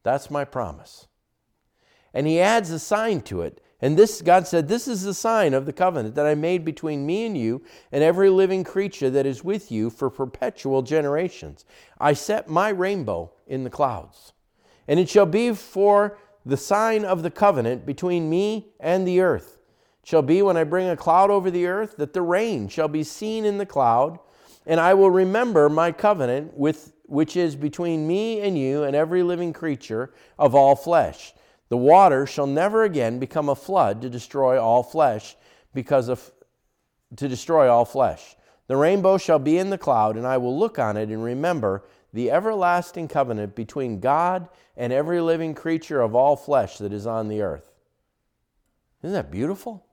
That's 0.02 0.30
my 0.30 0.44
promise. 0.44 1.08
And 2.14 2.26
he 2.26 2.40
adds 2.40 2.70
a 2.70 2.78
sign 2.78 3.20
to 3.22 3.42
it. 3.42 3.60
And 3.82 3.96
this, 3.96 4.22
God 4.22 4.46
said, 4.46 4.68
This 4.68 4.86
is 4.86 5.02
the 5.02 5.12
sign 5.12 5.52
of 5.54 5.66
the 5.66 5.72
covenant 5.72 6.14
that 6.14 6.24
I 6.24 6.36
made 6.36 6.64
between 6.64 7.04
me 7.04 7.26
and 7.26 7.36
you 7.36 7.62
and 7.90 8.04
every 8.04 8.30
living 8.30 8.62
creature 8.62 9.10
that 9.10 9.26
is 9.26 9.42
with 9.42 9.72
you 9.72 9.90
for 9.90 10.08
perpetual 10.08 10.82
generations. 10.82 11.64
I 12.00 12.12
set 12.12 12.48
my 12.48 12.68
rainbow 12.68 13.32
in 13.48 13.64
the 13.64 13.70
clouds. 13.70 14.32
And 14.86 15.00
it 15.00 15.08
shall 15.08 15.26
be 15.26 15.52
for 15.52 16.16
the 16.46 16.56
sign 16.56 17.04
of 17.04 17.24
the 17.24 17.30
covenant 17.30 17.84
between 17.84 18.30
me 18.30 18.68
and 18.78 19.06
the 19.06 19.20
earth. 19.20 19.58
It 20.02 20.08
shall 20.08 20.22
be 20.22 20.42
when 20.42 20.56
I 20.56 20.64
bring 20.64 20.88
a 20.88 20.96
cloud 20.96 21.30
over 21.30 21.50
the 21.50 21.66
earth 21.66 21.96
that 21.96 22.12
the 22.12 22.22
rain 22.22 22.68
shall 22.68 22.88
be 22.88 23.02
seen 23.02 23.44
in 23.44 23.58
the 23.58 23.66
cloud, 23.66 24.18
and 24.64 24.78
I 24.78 24.94
will 24.94 25.10
remember 25.10 25.68
my 25.68 25.90
covenant 25.90 26.56
with 26.56 26.92
which 27.06 27.36
is 27.36 27.56
between 27.56 28.06
me 28.06 28.40
and 28.40 28.56
you 28.56 28.84
and 28.84 28.96
every 28.96 29.22
living 29.22 29.52
creature 29.52 30.12
of 30.38 30.54
all 30.54 30.74
flesh. 30.74 31.34
The 31.72 31.78
water 31.78 32.26
shall 32.26 32.46
never 32.46 32.82
again 32.82 33.18
become 33.18 33.48
a 33.48 33.54
flood 33.54 34.02
to 34.02 34.10
destroy 34.10 34.60
all 34.60 34.82
flesh, 34.82 35.36
because 35.72 36.10
of 36.10 36.30
to 37.16 37.26
destroy 37.26 37.66
all 37.66 37.86
flesh. 37.86 38.36
The 38.66 38.76
rainbow 38.76 39.16
shall 39.16 39.38
be 39.38 39.56
in 39.56 39.70
the 39.70 39.78
cloud, 39.78 40.18
and 40.18 40.26
I 40.26 40.36
will 40.36 40.58
look 40.58 40.78
on 40.78 40.98
it 40.98 41.08
and 41.08 41.24
remember 41.24 41.82
the 42.12 42.30
everlasting 42.30 43.08
covenant 43.08 43.54
between 43.54 44.00
God 44.00 44.50
and 44.76 44.92
every 44.92 45.22
living 45.22 45.54
creature 45.54 46.02
of 46.02 46.14
all 46.14 46.36
flesh 46.36 46.76
that 46.76 46.92
is 46.92 47.06
on 47.06 47.28
the 47.28 47.40
earth. 47.40 47.72
Isn't 49.02 49.14
that 49.14 49.30
beautiful? 49.30 49.86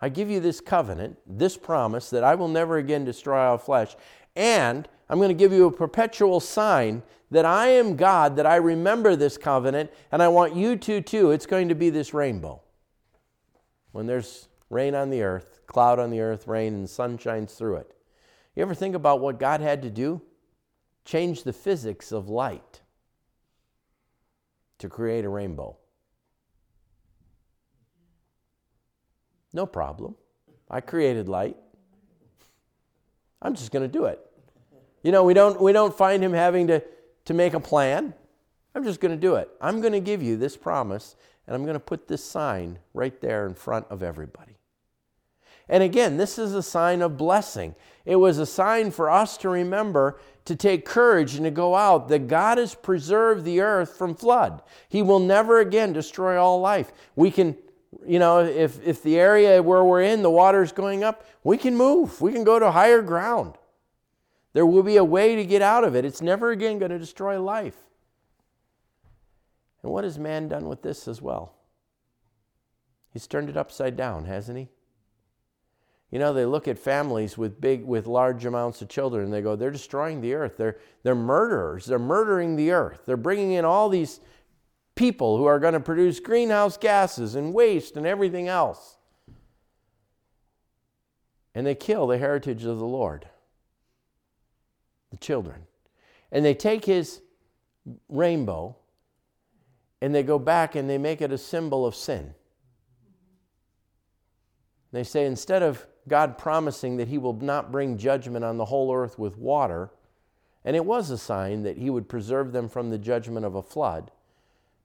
I 0.00 0.08
give 0.08 0.28
you 0.28 0.40
this 0.40 0.60
covenant, 0.60 1.18
this 1.24 1.56
promise 1.56 2.10
that 2.10 2.24
I 2.24 2.34
will 2.34 2.48
never 2.48 2.78
again 2.78 3.04
destroy 3.04 3.38
all 3.38 3.58
flesh, 3.58 3.94
and 4.34 4.88
I'm 5.12 5.18
going 5.18 5.28
to 5.28 5.34
give 5.34 5.52
you 5.52 5.66
a 5.66 5.70
perpetual 5.70 6.40
sign 6.40 7.02
that 7.30 7.44
I 7.44 7.68
am 7.68 7.96
God, 7.96 8.34
that 8.36 8.46
I 8.46 8.56
remember 8.56 9.14
this 9.14 9.36
covenant, 9.36 9.92
and 10.10 10.22
I 10.22 10.28
want 10.28 10.56
you 10.56 10.74
to 10.74 11.02
too. 11.02 11.32
It's 11.32 11.44
going 11.44 11.68
to 11.68 11.74
be 11.74 11.90
this 11.90 12.14
rainbow. 12.14 12.62
When 13.90 14.06
there's 14.06 14.48
rain 14.70 14.94
on 14.94 15.10
the 15.10 15.20
earth, 15.22 15.60
cloud 15.66 15.98
on 15.98 16.08
the 16.08 16.20
earth, 16.20 16.46
rain, 16.46 16.72
and 16.72 16.88
sun 16.88 17.18
shines 17.18 17.52
through 17.52 17.76
it. 17.76 17.94
You 18.56 18.62
ever 18.62 18.72
think 18.74 18.94
about 18.94 19.20
what 19.20 19.38
God 19.38 19.60
had 19.60 19.82
to 19.82 19.90
do? 19.90 20.22
Change 21.04 21.42
the 21.42 21.52
physics 21.52 22.10
of 22.10 22.30
light 22.30 22.80
to 24.78 24.88
create 24.88 25.26
a 25.26 25.28
rainbow. 25.28 25.76
No 29.52 29.66
problem. 29.66 30.14
I 30.70 30.80
created 30.80 31.28
light. 31.28 31.58
I'm 33.42 33.54
just 33.54 33.72
going 33.72 33.82
to 33.82 33.92
do 33.92 34.06
it. 34.06 34.26
You 35.02 35.12
know, 35.12 35.24
we 35.24 35.34
don't, 35.34 35.60
we 35.60 35.72
don't 35.72 35.96
find 35.96 36.22
him 36.22 36.32
having 36.32 36.68
to, 36.68 36.82
to 37.24 37.34
make 37.34 37.54
a 37.54 37.60
plan. 37.60 38.14
I'm 38.74 38.84
just 38.84 39.00
going 39.00 39.14
to 39.14 39.20
do 39.20 39.36
it. 39.36 39.50
I'm 39.60 39.80
going 39.80 39.92
to 39.92 40.00
give 40.00 40.22
you 40.22 40.36
this 40.36 40.56
promise, 40.56 41.16
and 41.46 41.54
I'm 41.54 41.62
going 41.62 41.74
to 41.74 41.80
put 41.80 42.08
this 42.08 42.24
sign 42.24 42.78
right 42.94 43.20
there 43.20 43.46
in 43.46 43.54
front 43.54 43.86
of 43.90 44.02
everybody. 44.02 44.56
And 45.68 45.82
again, 45.82 46.16
this 46.16 46.38
is 46.38 46.54
a 46.54 46.62
sign 46.62 47.02
of 47.02 47.16
blessing. 47.16 47.74
It 48.04 48.16
was 48.16 48.38
a 48.38 48.46
sign 48.46 48.90
for 48.90 49.10
us 49.10 49.36
to 49.38 49.48
remember 49.48 50.18
to 50.44 50.56
take 50.56 50.84
courage 50.84 51.34
and 51.36 51.44
to 51.44 51.50
go 51.50 51.74
out 51.74 52.08
that 52.08 52.26
God 52.26 52.58
has 52.58 52.74
preserved 52.74 53.44
the 53.44 53.60
earth 53.60 53.96
from 53.96 54.14
flood. 54.14 54.62
He 54.88 55.02
will 55.02 55.20
never 55.20 55.60
again 55.60 55.92
destroy 55.92 56.40
all 56.40 56.60
life. 56.60 56.92
We 57.14 57.30
can, 57.30 57.56
you 58.04 58.18
know, 58.18 58.40
if, 58.40 58.84
if 58.84 59.02
the 59.02 59.18
area 59.18 59.62
where 59.62 59.84
we're 59.84 60.02
in, 60.02 60.22
the 60.22 60.30
water 60.30 60.62
is 60.62 60.72
going 60.72 61.04
up, 61.04 61.26
we 61.44 61.56
can 61.56 61.76
move. 61.76 62.20
We 62.20 62.32
can 62.32 62.44
go 62.44 62.58
to 62.58 62.70
higher 62.70 63.02
ground. 63.02 63.54
There 64.52 64.66
will 64.66 64.82
be 64.82 64.96
a 64.96 65.04
way 65.04 65.36
to 65.36 65.44
get 65.44 65.62
out 65.62 65.84
of 65.84 65.96
it. 65.96 66.04
It's 66.04 66.20
never 66.20 66.50
again 66.50 66.78
going 66.78 66.90
to 66.90 66.98
destroy 66.98 67.40
life. 67.40 67.76
And 69.82 69.90
what 69.90 70.04
has 70.04 70.18
man 70.18 70.48
done 70.48 70.68
with 70.68 70.82
this 70.82 71.08
as 71.08 71.22
well? 71.22 71.54
He's 73.12 73.26
turned 73.26 73.48
it 73.48 73.56
upside 73.56 73.96
down, 73.96 74.26
hasn't 74.26 74.58
he? 74.58 74.68
You 76.10 76.18
know, 76.18 76.34
they 76.34 76.44
look 76.44 76.68
at 76.68 76.78
families 76.78 77.38
with 77.38 77.60
big 77.60 77.84
with 77.84 78.06
large 78.06 78.44
amounts 78.44 78.82
of 78.82 78.88
children 78.88 79.24
and 79.24 79.32
they 79.32 79.40
go, 79.40 79.56
they're 79.56 79.70
destroying 79.70 80.20
the 80.20 80.34
earth. 80.34 80.58
They're 80.58 80.76
they're 81.02 81.14
murderers. 81.14 81.86
They're 81.86 81.98
murdering 81.98 82.56
the 82.56 82.70
earth. 82.70 83.00
They're 83.06 83.16
bringing 83.16 83.52
in 83.52 83.64
all 83.64 83.88
these 83.88 84.20
people 84.94 85.38
who 85.38 85.46
are 85.46 85.58
going 85.58 85.72
to 85.72 85.80
produce 85.80 86.20
greenhouse 86.20 86.76
gases 86.76 87.34
and 87.34 87.54
waste 87.54 87.96
and 87.96 88.06
everything 88.06 88.46
else. 88.46 88.98
And 91.54 91.66
they 91.66 91.74
kill 91.74 92.06
the 92.06 92.18
heritage 92.18 92.64
of 92.64 92.78
the 92.78 92.86
Lord 92.86 93.26
the 95.12 95.16
children. 95.18 95.62
And 96.32 96.44
they 96.44 96.54
take 96.54 96.84
his 96.84 97.22
rainbow 98.08 98.76
and 100.00 100.12
they 100.12 100.24
go 100.24 100.40
back 100.40 100.74
and 100.74 100.90
they 100.90 100.98
make 100.98 101.22
it 101.22 101.30
a 101.30 101.38
symbol 101.38 101.86
of 101.86 101.94
sin. 101.94 102.34
They 104.90 105.04
say 105.04 105.26
instead 105.26 105.62
of 105.62 105.86
God 106.08 106.36
promising 106.36 106.96
that 106.96 107.08
he 107.08 107.18
will 107.18 107.34
not 107.34 107.70
bring 107.70 107.96
judgment 107.96 108.44
on 108.44 108.56
the 108.56 108.64
whole 108.64 108.92
earth 108.92 109.18
with 109.18 109.38
water, 109.38 109.90
and 110.64 110.74
it 110.74 110.84
was 110.84 111.10
a 111.10 111.18
sign 111.18 111.62
that 111.62 111.78
he 111.78 111.88
would 111.88 112.08
preserve 112.08 112.52
them 112.52 112.68
from 112.68 112.90
the 112.90 112.98
judgment 112.98 113.46
of 113.46 113.54
a 113.54 113.62
flood, 113.62 114.10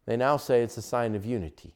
they 0.06 0.16
now 0.16 0.38
say 0.38 0.62
it's 0.62 0.78
a 0.78 0.82
sign 0.82 1.16
of 1.16 1.26
unity. 1.26 1.74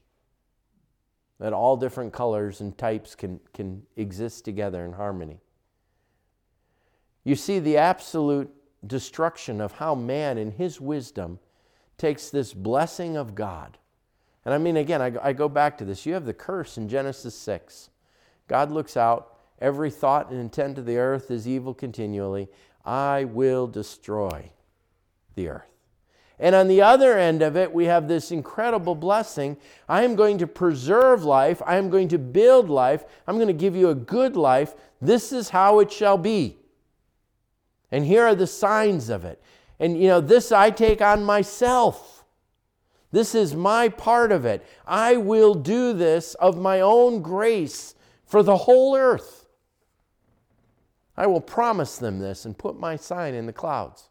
That 1.40 1.54
all 1.54 1.76
different 1.76 2.14
colors 2.14 2.62
and 2.62 2.78
types 2.78 3.16
can, 3.16 3.40
can 3.54 3.84
exist 3.96 4.46
together 4.46 4.86
in 4.86 4.94
harmony. 4.94 5.42
You 7.23 7.36
see 7.36 7.60
the 7.60 7.77
absolute 7.77 8.51
destruction 8.86 9.62
of 9.62 9.73
how 9.73 9.95
man, 9.95 10.38
in 10.38 10.51
his 10.51 10.81
wisdom, 10.81 11.39
takes 11.97 12.29
this 12.29 12.53
blessing 12.53 13.15
of 13.15 13.36
God. 13.36 13.77
And 14.43 14.53
I 14.53 14.57
mean, 14.57 14.77
again, 14.77 15.01
I, 15.01 15.13
I, 15.21 15.34
go 15.34 15.47
back 15.47 15.77
to 15.77 15.86
this. 15.86 16.05
You 16.05 16.15
have 16.15 16.25
the 16.25 16.34
curse 16.34 16.77
in 16.77 16.89
Genesis 16.89 17.36
6. 17.36 17.91
God 18.47 18.71
looks 18.71 18.97
out, 18.97 19.38
every 19.60 19.91
thought 19.91 20.31
and 20.31 20.39
intent 20.39 20.79
of 20.79 20.88
the 20.88 20.97
earth 20.97 21.29
is 21.29 21.47
evil 21.47 21.75
continually. 21.75 22.49
I 22.84 23.25
will 23.25 23.67
destroy 23.67 24.51
the 25.36 25.47
earth. 25.47 25.67
And 26.39 26.55
on 26.55 26.67
the 26.67 26.81
other 26.81 27.19
end 27.19 27.43
of 27.43 27.55
it, 27.55 27.71
we 27.71 27.86
have 27.86 28.07
this 28.07 28.31
incredible 28.31 28.95
blessing. 28.95 29.57
I 29.88 30.01
am 30.01 30.15
going 30.15 30.39
to 30.39 30.47
preserve 30.47 31.23
life. 31.23 31.62
I 31.67 31.75
am 31.75 31.91
going 31.91 32.07
to 32.07 32.17
build 32.17 32.67
life. 32.67 33.05
I'm 33.27 33.36
going 33.36 33.45
to 33.45 33.53
give 33.53 33.75
you 33.75 33.89
a 33.89 33.95
good 33.95 34.36
life. 34.36 34.73
This 34.99 35.31
is 35.31 35.49
how 35.49 35.79
it 35.79 35.91
shall 35.91 36.17
be. 36.17 36.57
And 37.91 38.06
here 38.06 38.25
are 38.25 38.36
the 38.36 38.47
signs 38.47 39.10
of 39.10 39.25
it. 39.25 39.41
And, 39.80 39.99
you 39.99 40.08
know, 40.08 40.21
this 40.21 40.51
I 40.51 40.69
take 40.69 41.01
on 41.01 41.23
myself. 41.23 42.23
This 43.12 43.36
is 43.36 43.54
my 43.54 43.89
part 43.89 44.32
of 44.32 44.45
it. 44.45 44.65
I 44.88 45.17
will 45.17 45.54
do 45.54 45.91
this 45.91 46.34
of 46.36 46.58
my 46.58 46.80
own 46.80 47.21
grace 47.21 47.95
for 48.25 48.41
the 48.41 48.58
whole 48.58 48.95
earth. 48.95 49.45
I 51.17 51.27
will 51.27 51.41
promise 51.41 51.97
them 51.97 52.19
this 52.19 52.45
and 52.45 52.58
put 52.58 52.80
my 52.80 52.95
sign 52.95 53.34
in 53.34 53.45
the 53.45 53.54
clouds. 53.54 54.10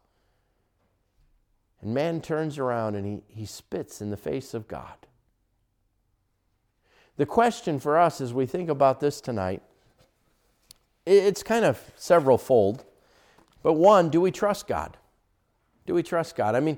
And 1.81 1.93
man 1.93 2.21
turns 2.21 2.59
around 2.59 2.95
and 2.95 3.05
he, 3.05 3.23
he 3.27 3.45
spits 3.45 4.01
in 4.01 4.11
the 4.11 4.17
face 4.17 4.53
of 4.53 4.67
God. 4.67 4.93
The 7.17 7.25
question 7.25 7.79
for 7.79 7.97
us 7.97 8.21
as 8.21 8.33
we 8.33 8.45
think 8.45 8.69
about 8.69 8.99
this 8.99 9.19
tonight, 9.19 9.63
it's 11.05 11.41
kind 11.41 11.65
of 11.65 11.81
several 11.95 12.37
fold. 12.37 12.85
But 13.63 13.73
one, 13.73 14.09
do 14.09 14.21
we 14.21 14.31
trust 14.31 14.67
God? 14.67 14.97
Do 15.85 15.93
we 15.93 16.03
trust 16.03 16.35
God? 16.35 16.55
I 16.55 16.59
mean, 16.59 16.77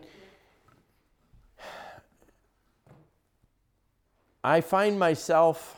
I 4.44 4.62
find 4.62 5.00
myself, 5.00 5.78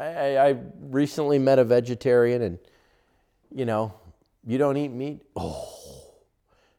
I, 0.00 0.38
I, 0.38 0.56
recently 0.80 1.38
met 1.38 1.58
a 1.58 1.64
vegetarian, 1.64 2.40
and, 2.40 2.58
you 3.54 3.66
know, 3.66 3.92
you 4.46 4.56
don't 4.56 4.78
eat 4.78 4.88
meat? 4.88 5.20
Oh, 5.36 5.68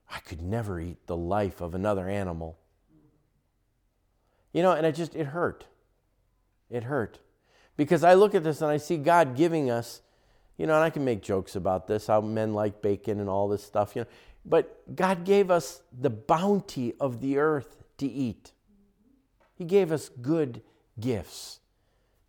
I 0.10 0.20
could 0.20 0.42
never 0.42 0.80
eat 0.80 1.06
the 1.06 1.16
life 1.16 1.62
of 1.62 1.76
another 1.76 2.10
animal. 2.10 2.58
You 4.54 4.64
know, 4.64 4.72
and 4.72 4.86
it 4.86 4.96
just, 4.96 5.16
it 5.16 5.28
hurt. 5.28 5.66
It 6.70 6.86
hurt. 6.86 7.20
Because 7.78 8.04
I 8.04 8.16
look 8.16 8.34
at 8.34 8.44
this 8.44 8.62
and 8.62 8.72
I 8.72 8.78
see 8.78 8.98
God 8.98 9.36
giving 9.36 9.70
us 9.70 10.02
you 10.58 10.68
know, 10.68 10.76
and 10.76 10.84
I 10.84 10.90
can 10.90 11.04
make 11.04 11.22
jokes 11.22 11.56
about 11.56 11.88
this, 11.88 12.08
how 12.08 12.22
men 12.22 12.54
like 12.54 12.82
bacon 12.82 13.20
and 13.20 13.30
all 13.30 13.48
this 13.48 13.64
stuff, 13.64 13.96
you 13.96 14.02
know. 14.02 14.08
But 14.46 14.96
God 14.96 15.24
gave 15.24 15.50
us 15.50 15.82
the 15.98 16.10
bounty 16.10 16.94
of 17.00 17.22
the 17.22 17.38
earth 17.38 17.84
to 17.98 18.06
eat. 18.06 18.52
He 19.56 19.64
gave 19.64 19.92
us 19.92 20.10
good 20.10 20.62
gifts. 21.00 21.60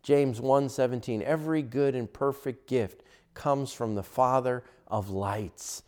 James 0.03 0.41
1:17 0.41 1.23
Every 1.23 1.63
good 1.63 1.95
and 1.95 2.13
perfect 2.13 2.69
gift 2.69 3.03
comes 3.35 3.73
from 3.73 3.95
the 3.95 4.03
Father 4.03 4.63
of 4.87 5.11
lights. 5.11 5.83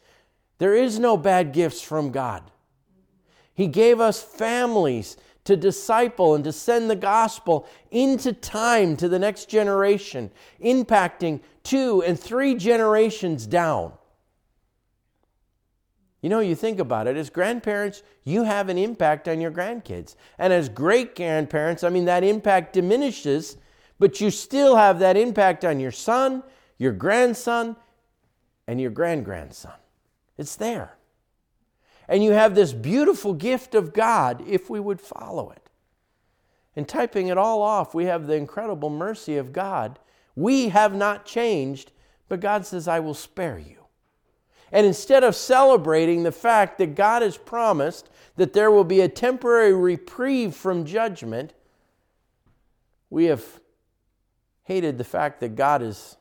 There 0.58 0.74
is 0.74 0.98
no 0.98 1.16
bad 1.16 1.52
gifts 1.52 1.82
from 1.82 2.10
God. 2.10 2.50
He 3.54 3.68
gave 3.68 4.00
us 4.00 4.22
families 4.22 5.16
to 5.46 5.56
disciple 5.56 6.34
and 6.34 6.44
to 6.44 6.52
send 6.52 6.90
the 6.90 6.96
gospel 6.96 7.66
into 7.90 8.32
time 8.32 8.96
to 8.96 9.08
the 9.08 9.18
next 9.18 9.48
generation, 9.48 10.30
impacting 10.62 11.40
two 11.62 12.02
and 12.02 12.18
three 12.18 12.54
generations 12.54 13.46
down. 13.46 13.92
You 16.22 16.30
know, 16.30 16.40
you 16.40 16.54
think 16.54 16.80
about 16.80 17.06
it, 17.06 17.16
as 17.16 17.30
grandparents, 17.30 18.02
you 18.24 18.42
have 18.42 18.68
an 18.68 18.78
impact 18.78 19.28
on 19.28 19.40
your 19.40 19.52
grandkids. 19.52 20.16
And 20.38 20.52
as 20.52 20.68
great 20.68 21.14
grandparents, 21.14 21.84
I 21.84 21.88
mean, 21.88 22.06
that 22.06 22.24
impact 22.24 22.72
diminishes, 22.72 23.56
but 23.98 24.20
you 24.20 24.30
still 24.30 24.76
have 24.76 24.98
that 24.98 25.16
impact 25.16 25.64
on 25.64 25.78
your 25.78 25.92
son, 25.92 26.42
your 26.78 26.92
grandson, 26.92 27.76
and 28.66 28.80
your 28.80 28.90
grand 28.90 29.24
grandson. 29.24 29.74
It's 30.36 30.56
there. 30.56 30.95
And 32.08 32.22
you 32.22 32.32
have 32.32 32.54
this 32.54 32.72
beautiful 32.72 33.34
gift 33.34 33.74
of 33.74 33.92
God 33.92 34.42
if 34.46 34.70
we 34.70 34.80
would 34.80 35.00
follow 35.00 35.50
it. 35.50 35.70
And 36.76 36.86
typing 36.86 37.28
it 37.28 37.38
all 37.38 37.62
off, 37.62 37.94
we 37.94 38.04
have 38.04 38.26
the 38.26 38.34
incredible 38.34 38.90
mercy 38.90 39.36
of 39.36 39.52
God. 39.52 39.98
We 40.34 40.68
have 40.68 40.94
not 40.94 41.24
changed, 41.24 41.90
but 42.28 42.40
God 42.40 42.66
says, 42.66 42.86
I 42.86 43.00
will 43.00 43.14
spare 43.14 43.58
you. 43.58 43.86
And 44.70 44.86
instead 44.86 45.24
of 45.24 45.34
celebrating 45.34 46.22
the 46.22 46.32
fact 46.32 46.78
that 46.78 46.94
God 46.94 47.22
has 47.22 47.38
promised 47.38 48.10
that 48.36 48.52
there 48.52 48.70
will 48.70 48.84
be 48.84 49.00
a 49.00 49.08
temporary 49.08 49.72
reprieve 49.72 50.54
from 50.54 50.84
judgment, 50.84 51.54
we 53.08 53.26
have 53.26 53.44
hated 54.64 54.98
the 54.98 55.04
fact 55.04 55.40
that 55.40 55.54
God 55.54 55.82
is 55.82 56.16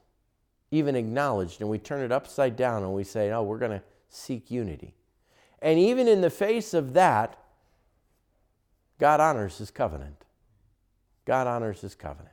even 0.71 0.95
acknowledged, 0.95 1.61
and 1.61 1.69
we 1.69 1.77
turn 1.77 2.01
it 2.01 2.11
upside 2.11 2.55
down 2.55 2.83
and 2.83 2.93
we 2.93 3.03
say, 3.03 3.31
Oh, 3.31 3.43
we're 3.43 3.57
going 3.57 3.71
to 3.71 3.83
seek 4.09 4.51
unity. 4.51 4.94
And 5.65 5.79
even 5.79 6.07
in 6.07 6.21
the 6.21 6.29
face 6.29 6.75
of 6.75 6.93
that, 6.93 7.39
God 8.99 9.19
honors 9.19 9.57
his 9.57 9.71
covenant. 9.71 10.23
God 11.25 11.47
honors 11.47 11.81
his 11.81 11.95
covenant. 11.95 12.29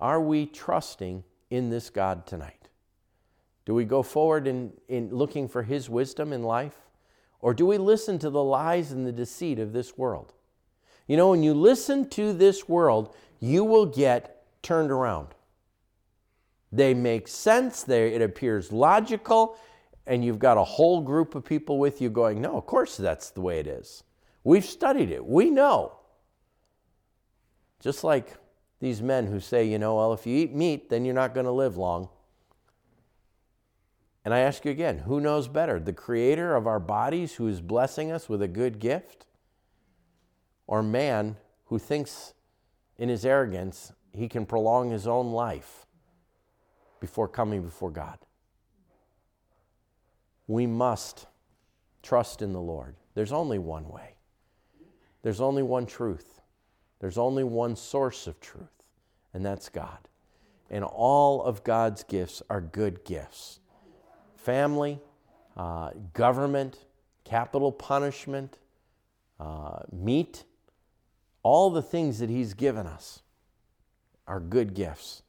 Are 0.00 0.18
we 0.18 0.46
trusting 0.46 1.22
in 1.50 1.68
this 1.68 1.90
God 1.90 2.26
tonight? 2.26 2.70
Do 3.66 3.74
we 3.74 3.84
go 3.84 4.02
forward 4.02 4.46
in, 4.46 4.72
in 4.88 5.10
looking 5.10 5.48
for 5.48 5.64
his 5.64 5.90
wisdom 5.90 6.32
in 6.32 6.42
life? 6.42 6.78
Or 7.40 7.52
do 7.52 7.66
we 7.66 7.76
listen 7.76 8.18
to 8.20 8.30
the 8.30 8.42
lies 8.42 8.90
and 8.90 9.06
the 9.06 9.12
deceit 9.12 9.58
of 9.58 9.74
this 9.74 9.98
world? 9.98 10.32
You 11.06 11.18
know, 11.18 11.28
when 11.28 11.42
you 11.42 11.52
listen 11.52 12.08
to 12.10 12.32
this 12.32 12.66
world, 12.70 13.14
you 13.38 13.64
will 13.64 13.84
get 13.84 14.46
turned 14.62 14.90
around. 14.90 15.28
They 16.72 16.94
make 16.94 17.28
sense, 17.28 17.82
they, 17.82 18.14
it 18.14 18.22
appears 18.22 18.72
logical, 18.72 19.58
and 20.06 20.24
you've 20.24 20.38
got 20.38 20.58
a 20.58 20.64
whole 20.64 21.00
group 21.00 21.34
of 21.34 21.44
people 21.44 21.78
with 21.78 22.00
you 22.00 22.10
going, 22.10 22.40
no, 22.40 22.56
of 22.56 22.66
course 22.66 22.96
that's 22.96 23.30
the 23.30 23.40
way 23.40 23.58
it 23.58 23.66
is. 23.66 24.02
We've 24.44 24.64
studied 24.64 25.10
it, 25.10 25.24
we 25.24 25.50
know. 25.50 25.98
Just 27.80 28.04
like 28.04 28.34
these 28.80 29.02
men 29.02 29.26
who 29.26 29.40
say, 29.40 29.64
you 29.64 29.78
know, 29.78 29.96
well, 29.96 30.12
if 30.12 30.26
you 30.26 30.36
eat 30.36 30.54
meat, 30.54 30.90
then 30.90 31.04
you're 31.04 31.14
not 31.14 31.34
going 31.34 31.46
to 31.46 31.52
live 31.52 31.76
long. 31.76 32.08
And 34.24 34.32
I 34.32 34.40
ask 34.40 34.64
you 34.64 34.70
again, 34.70 34.98
who 34.98 35.20
knows 35.20 35.48
better? 35.48 35.80
The 35.80 35.92
creator 35.92 36.54
of 36.54 36.66
our 36.66 36.78
bodies 36.78 37.34
who 37.34 37.48
is 37.48 37.60
blessing 37.60 38.12
us 38.12 38.28
with 38.28 38.40
a 38.42 38.48
good 38.48 38.78
gift? 38.78 39.26
Or 40.66 40.82
man 40.82 41.36
who 41.66 41.78
thinks 41.78 42.34
in 42.98 43.08
his 43.08 43.24
arrogance 43.24 43.92
he 44.12 44.28
can 44.28 44.46
prolong 44.46 44.90
his 44.90 45.06
own 45.06 45.32
life 45.32 45.86
before 47.00 47.26
coming 47.26 47.62
before 47.62 47.90
God? 47.90 48.18
We 50.52 50.66
must 50.66 51.26
trust 52.02 52.42
in 52.42 52.52
the 52.52 52.60
Lord. 52.60 52.94
There's 53.14 53.32
only 53.32 53.58
one 53.58 53.88
way, 53.88 54.16
there's 55.22 55.40
only 55.40 55.62
one 55.62 55.86
truth, 55.86 56.42
there's 57.00 57.16
only 57.16 57.42
one 57.42 57.74
source 57.74 58.26
of 58.26 58.38
truth, 58.38 58.84
and 59.32 59.44
that's 59.44 59.70
God. 59.70 60.08
And 60.70 60.84
all 60.84 61.42
of 61.42 61.64
God's 61.64 62.02
gifts 62.02 62.42
are 62.50 62.60
good 62.60 63.04
gifts 63.04 63.60
family, 64.36 65.00
uh, 65.56 65.90
government, 66.12 66.84
capital 67.24 67.72
punishment, 67.72 68.58
uh, 69.40 69.80
meat, 69.90 70.44
all 71.42 71.70
the 71.70 71.82
things 71.82 72.18
that 72.18 72.28
He's 72.28 72.52
given 72.52 72.86
us 72.86 73.22
are 74.26 74.40
good 74.40 74.74
gifts. 74.74 75.22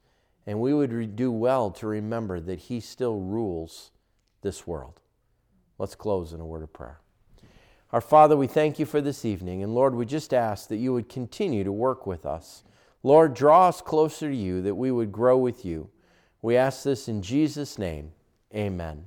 And 0.46 0.60
we 0.60 0.74
would 0.74 1.16
do 1.16 1.32
well 1.32 1.70
to 1.72 1.86
remember 1.86 2.40
that 2.40 2.58
He 2.58 2.80
still 2.80 3.20
rules 3.20 3.90
this 4.42 4.66
world. 4.66 5.00
Let's 5.78 5.94
close 5.94 6.32
in 6.32 6.40
a 6.40 6.46
word 6.46 6.62
of 6.62 6.72
prayer. 6.72 7.00
Our 7.92 8.00
Father, 8.00 8.36
we 8.36 8.46
thank 8.46 8.78
you 8.78 8.86
for 8.86 9.00
this 9.00 9.24
evening. 9.24 9.62
And 9.62 9.74
Lord, 9.74 9.94
we 9.94 10.06
just 10.06 10.32
ask 10.32 10.68
that 10.68 10.76
you 10.76 10.92
would 10.92 11.08
continue 11.08 11.64
to 11.64 11.72
work 11.72 12.06
with 12.06 12.24
us. 12.24 12.62
Lord, 13.02 13.34
draw 13.34 13.68
us 13.68 13.80
closer 13.80 14.30
to 14.30 14.36
you 14.36 14.62
that 14.62 14.76
we 14.76 14.90
would 14.90 15.12
grow 15.12 15.36
with 15.36 15.64
you. 15.64 15.90
We 16.40 16.56
ask 16.56 16.84
this 16.84 17.08
in 17.08 17.22
Jesus' 17.22 17.78
name. 17.78 18.12
Amen. 18.54 19.02